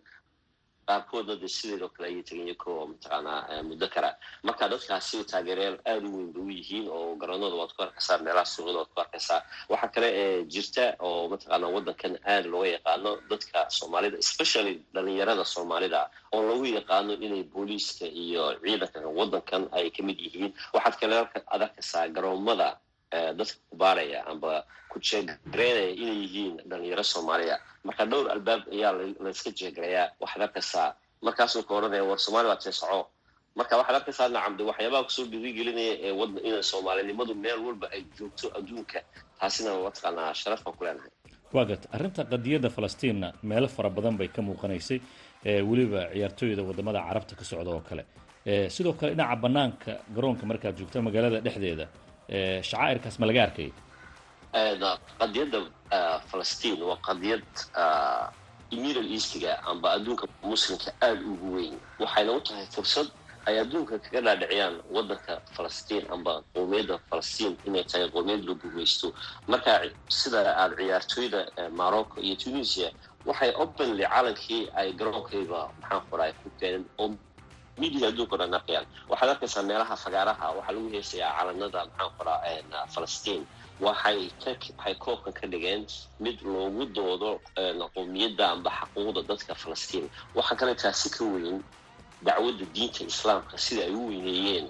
qaarkoodna 0.89 1.35
de 1.43 1.49
sideedoo 1.57 1.89
kale 1.95 2.07
ayay 2.11 2.23
teganya 2.29 2.55
ko 2.63 2.71
mataqaanaa 2.93 3.63
muddo 3.69 3.87
kara 3.95 4.11
marka 4.47 4.65
dadkaasi 4.73 5.17
taageerayaal 5.31 6.05
u 6.07 6.11
weyn 6.17 6.33
bay 6.35 6.43
u 6.43 6.51
yihiin 6.59 6.87
oo 6.97 7.15
garoonada 7.21 7.55
waad 7.61 7.73
ku 7.77 7.83
arkaysaa 7.87 8.19
meelaha 8.25 8.47
suuqyada 8.55 8.79
waad 8.81 8.91
ku 8.95 9.01
arkaysaa 9.05 9.41
waxaa 9.73 9.91
kale 9.95 10.09
ee 10.23 10.45
jirta 10.55 10.85
oo 11.09 11.29
mataqaanaa 11.33 11.71
waddankan 11.77 12.15
aada 12.33 12.49
looga 12.53 12.69
yaqaano 12.77 13.11
dadka 13.31 13.59
soomaalida 13.79 14.17
especially 14.25 14.75
dhalinyarada 14.95 15.45
soomaalida 15.55 16.01
oo 16.35 16.43
lagu 16.49 16.65
yaqaano 16.79 17.13
inay 17.27 17.43
booliiska 17.53 18.07
iyo 18.25 18.45
ciidanka 18.65 18.99
waddankan 19.21 19.63
ay 19.79 19.87
ka 19.97 20.01
mid 20.09 20.19
yihiin 20.25 20.53
waxaad 20.75 20.95
kale 21.01 21.15
ad 21.55 21.63
arkaysaa 21.67 22.05
garoomada 22.17 22.69
dadka 23.39 23.55
kubaaraya 23.71 24.19
amba 24.31 24.65
kujeegareynaya 24.93 25.91
inay 26.03 26.19
yihiin 26.25 26.55
dhalinyaro 26.71 27.03
soomaaliya. 27.13 27.57
Marka 27.87 28.05
dhowr 28.11 28.27
albaab 28.35 28.63
ayaa 28.75 28.93
layska 29.25 29.51
jeegarayaa 29.61 30.07
waxaad 30.23 30.43
arkaysaa 30.47 30.89
markaasuu 31.27 31.63
ka 31.69 31.73
odhanaya 31.79 32.05
war 32.11 32.19
soomaali 32.25 32.49
waa 32.53 32.57
tee 32.65 32.73
soco. 32.81 33.01
Marka 33.59 33.75
waxaad 33.81 33.97
arkaysaa 34.01 34.29
nacamde 34.37 34.63
waxyaabaha 34.71 35.05
ku 35.07 35.11
soo 35.17 35.27
dhiirigelinaya 35.33 35.93
ee 36.07 36.13
wadda 36.21 36.41
ina 36.49 36.63
soomaalinimadu 36.71 37.35
meel 37.45 37.59
walba 37.67 37.87
ay 37.95 38.03
joogto 38.19 38.47
adduunka 38.59 38.99
taasina 39.41 39.71
mataqaanaa 39.87 40.35
sharaf 40.41 40.61
baan 40.65 40.77
ku 40.79 40.85
leenahay. 40.85 41.13
Waa 41.55 41.65
garta 41.71 41.87
arrinta 41.97 42.23
qadiyadda 42.33 42.69
falastiinna 42.77 43.29
meelo 43.51 43.69
fara 43.77 43.91
badan 43.97 44.17
bay 44.21 44.29
ka 44.37 44.41
muuqanaysay 44.49 44.99
weliba 45.69 46.01
ciyaartooyda 46.15 46.63
waddamada 46.69 47.01
carabta 47.09 47.35
ka 47.41 47.45
socda 47.51 47.71
oo 47.77 47.81
kale. 47.89 48.03
Sidoo 48.75 48.93
kale 48.99 49.11
dhinaca 49.15 49.37
banaanka 49.45 49.93
garoonka 50.15 50.45
markaad 50.51 50.75
joogto 50.79 50.99
magaalada 51.07 51.41
dhexdeeda 51.47 51.87
shacaa'irkaas 52.69 53.17
ma 53.21 53.27
laga 53.31 53.43
arkay 53.49 53.71
qadiyadda 55.21 55.59
falastiin 56.31 56.83
waa 56.89 56.97
qadiyad 57.09 57.45
middle 58.85 59.07
eastiga 59.15 59.53
amba 59.71 59.89
adduunka 59.97 60.27
muslimka 60.43 60.91
aada 61.07 61.21
ugu 61.33 61.49
weyn. 61.57 61.75
Waxayna 62.01 62.33
u 62.37 62.41
tahay 62.41 62.67
fursad 62.75 63.09
ay 63.49 63.57
adduunka 63.63 63.99
kaga 64.05 64.21
dhaadhiciyaan 64.27 64.77
waddanka 64.95 65.33
falastiin 65.57 66.05
amba 66.15 66.33
qowmiyadda 66.55 66.97
falastiin 67.11 67.57
inay 67.67 67.85
tahay 67.91 68.09
qowmiyad 68.15 68.43
la 68.49 68.55
gumaysto 68.63 69.09
marka 69.49 69.73
sida 70.09 70.41
aada 70.63 70.77
ciyaartooyda 70.77 71.41
morocco 71.81 72.21
iyo 72.21 72.37
tunisia 72.37 72.89
waxay 73.27 73.53
openly 73.65 74.05
calankii 74.15 74.63
ay 74.81 74.93
garoonkayba 74.93 75.61
maxaan 75.81 76.03
qoraa 76.11 76.33
ku 76.43 76.49
keeneen 76.61 76.85
midiga 77.81 78.07
adduunka 78.11 78.35
o 78.35 78.39
waxaad 79.11 79.31
arkaysaa 79.35 79.63
meelaha 79.71 79.95
fagaaraha 80.05 80.47
waxaa 80.59 80.73
lagu 80.77 80.89
heesayaa 80.95 81.33
calanada 81.39 81.81
maxaan 81.87 82.11
qoraa 82.19 82.87
falastiin. 82.95 83.43
Waxay 83.87 84.21
waxay 84.45 84.95
koobkan 85.05 85.33
ka 85.39 85.47
dhigeen 85.53 85.83
mid 86.25 86.37
loogu 86.43 86.85
doodo 86.97 87.31
qowmiyadda 87.95 88.45
amba 88.55 88.71
xaquuqda 88.79 89.21
dadka 89.31 89.55
falastiin. 89.63 90.07
Waxaa 90.37 90.57
kale 90.61 90.75
taasi 90.75 91.09
ka 91.17 91.25
weyn 91.25 91.59
dacwadda 92.27 92.65
diinta 92.75 93.05
islaamka 93.13 93.55
sida 93.65 93.83
ay 93.89 93.95
u 93.95 94.03
weyneeyeen 94.11 94.67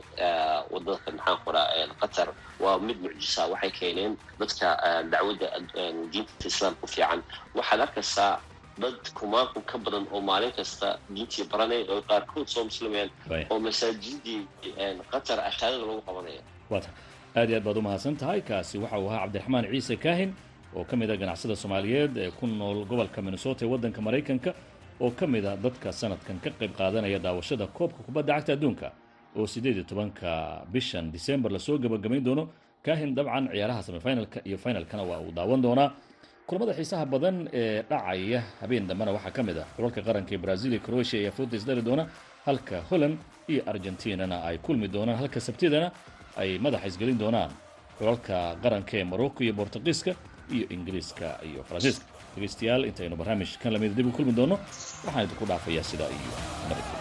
wadanka 0.73 1.09
maxaan 1.16 1.38
qoraa 1.44 1.66
qatar. 2.01 2.29
Waa 2.62 2.79
mid 2.79 2.99
mucjisa 3.05 3.47
waxay 3.53 3.71
keeneen 3.79 4.12
dadka 4.40 4.66
dacwadda 5.12 5.47
diinta 6.12 6.47
islaamka 6.53 6.83
u 6.85 6.88
fiican. 6.94 7.21
Waxaad 7.57 7.81
arkaysaa 7.81 8.33
dad 8.83 8.99
kumaanku 9.19 9.61
ka 9.71 9.77
badan 9.85 10.05
oo 10.14 10.21
maalin 10.21 10.53
kasta 10.59 10.88
diintii 11.14 11.45
baranay 11.53 11.83
oo 11.93 12.01
qaarkood 12.09 12.47
soo 12.55 12.64
muslimeen 12.71 13.09
oo 13.51 13.59
masaajidii 13.67 14.41
qatar 15.12 15.38
ashaadada 15.51 15.85
lagu 15.88 16.03
qabanaya 16.09 16.41
aad 17.37 17.49
iyo 17.51 17.57
aad 17.59 17.64
baad 17.67 17.77
u 17.77 17.83
mahadsan 17.83 18.17
tahay 18.17 18.41
kaasi 18.51 18.79
waxa 18.83 18.99
uu 18.99 19.09
ahaa 19.11 19.21
cabdiraxmaan 19.25 19.64
ciise 19.73 19.97
kaahin 20.05 20.31
oo 20.77 20.85
ka 20.85 20.95
mid 21.01 21.11
a 21.11 21.17
ganacsada 21.17 21.57
soomaaliyeed 21.62 22.17
ee 22.25 22.31
ku 22.38 22.47
nool 22.47 22.85
gobolka 22.91 23.23
minnesota 23.23 23.61
ee 23.64 23.71
waddanka 23.73 24.01
maraykanka 24.07 24.51
oo 25.01 25.11
ka 25.19 25.27
mid 25.27 25.45
a 25.47 25.57
dadka 25.64 25.93
sanadkan 26.01 26.37
ka 26.45 26.51
qayb 26.61 26.73
qaadanaya 26.79 27.19
daawashada 27.27 27.67
koobka 27.79 28.01
kubadda 28.07 28.33
cagta 28.37 28.53
adduunka 28.57 28.88
oo 29.38 29.47
siddeed 29.53 29.77
iyo 29.77 29.85
tobanka 29.91 30.31
bishan 30.73 31.12
disembar 31.14 31.51
la 31.53 31.59
soo 31.67 31.79
gebagabayn 31.79 32.25
doono 32.29 32.45
kaahin 32.87 33.14
dabcan 33.19 33.45
ciyaaraha 33.53 33.83
semifinalka 33.88 34.38
iyo 34.49 34.59
finalkana 34.64 35.03
waa 35.11 35.21
uu 35.27 35.33
daawan 35.38 35.62
doonaa 35.67 35.88
kulamada 36.49 36.73
xiisaha 36.79 37.05
badan 37.13 37.37
ee 37.61 37.83
dhacaya 37.91 38.41
habeen 38.61 38.85
dambena 38.89 39.11
waxaa 39.17 39.31
ka 39.37 39.43
mid 39.49 39.57
ah 39.63 39.67
xulalka 39.77 40.01
qaranka 40.09 40.33
ee 40.37 40.41
brazil 40.45 40.71
iyo 40.75 40.81
croatia 40.87 41.19
ayaa 41.23 41.37
fooda 41.39 41.55
isdhali 41.61 41.83
doona 41.89 42.05
halka 42.47 42.77
holland 42.91 43.17
iyo 43.53 43.61
argentinana 43.73 44.37
ay 44.49 44.57
kulmi 44.67 44.87
doonaan 44.95 45.19
halka 45.23 45.39
sabtidana 45.49 45.89
ay 46.41 46.51
madaxa 46.65 46.87
isgelin 46.91 47.19
doonaan. 47.23 47.51
Xulalka 47.99 48.37
qaranka 48.63 48.93
ee 49.01 49.05
morocco 49.13 49.41
iyo 49.45 49.53
bortugiiska 49.61 50.13
iyo 50.55 50.65
ingiriiska 50.75 51.27
iyo 51.49 51.61
faransiiska. 51.69 52.05
Dhegeystayaal 52.35 52.83
intaynu 52.91 53.15
barnaamijkan 53.21 53.71
lamida 53.75 53.95
dib 53.99 54.07
u 54.07 54.13
kulmi 54.17 54.33
doono 54.39 54.57
waxaan 55.05 55.25
idinku 55.27 55.45
dhaafayaa 55.51 55.85
sidaa 55.91 56.09
iyo 56.17 56.33
nabadgelya 56.69 56.98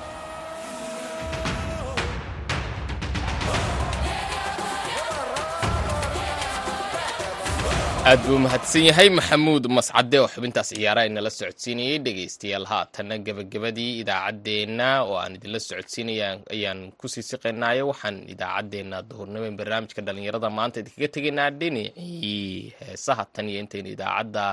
aad 8.08 8.20
buu 8.28 8.38
mahadsan 8.46 8.84
yahay. 8.90 9.10
Maxamuud 9.18 9.66
mascade 9.78 10.16
oo 10.22 10.28
xubintaas 10.34 10.70
ciyaaraha 10.72 11.08
inala 11.10 11.30
socodsiinayay 11.40 11.98
dhegaystayaal 12.06 12.66
haatanna 12.72 13.16
gebagabadii 13.26 13.92
idaacaddeenna 14.02 14.88
oo 15.08 15.16
aan 15.24 15.34
idinla 15.38 15.60
socodsiinaya 15.70 16.30
ayaan 16.56 16.80
ku 17.00 17.06
sii 17.14 17.26
siqaynaayo 17.32 17.84
waxaan 17.92 18.18
idaacaddeenna 18.34 18.98
duhurnimo 19.10 19.48
barnaamijka 19.60 20.02
dhallinyarada 20.08 20.50
maanta 20.58 20.78
idinkaga 20.82 21.10
tegaynaa 21.16 21.50
dhinacii 21.60 22.74
heesaha 22.80 23.24
tan 23.34 23.50
iyo 23.52 23.60
intaynu 23.64 23.90
idaacadda 23.96 24.44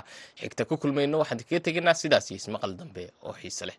xigta 0.40 0.62
ku 0.68 0.74
kulmayno 0.82 1.16
waxaan 1.22 1.38
idinkaga 1.40 1.60
tegaynaa 1.68 1.94
sidaas 2.02 2.26
iyo 2.30 2.36
ismaqal 2.42 2.72
dambe 2.80 3.04
oo 3.26 3.34
xiise 3.40 3.64
leh 3.68 3.76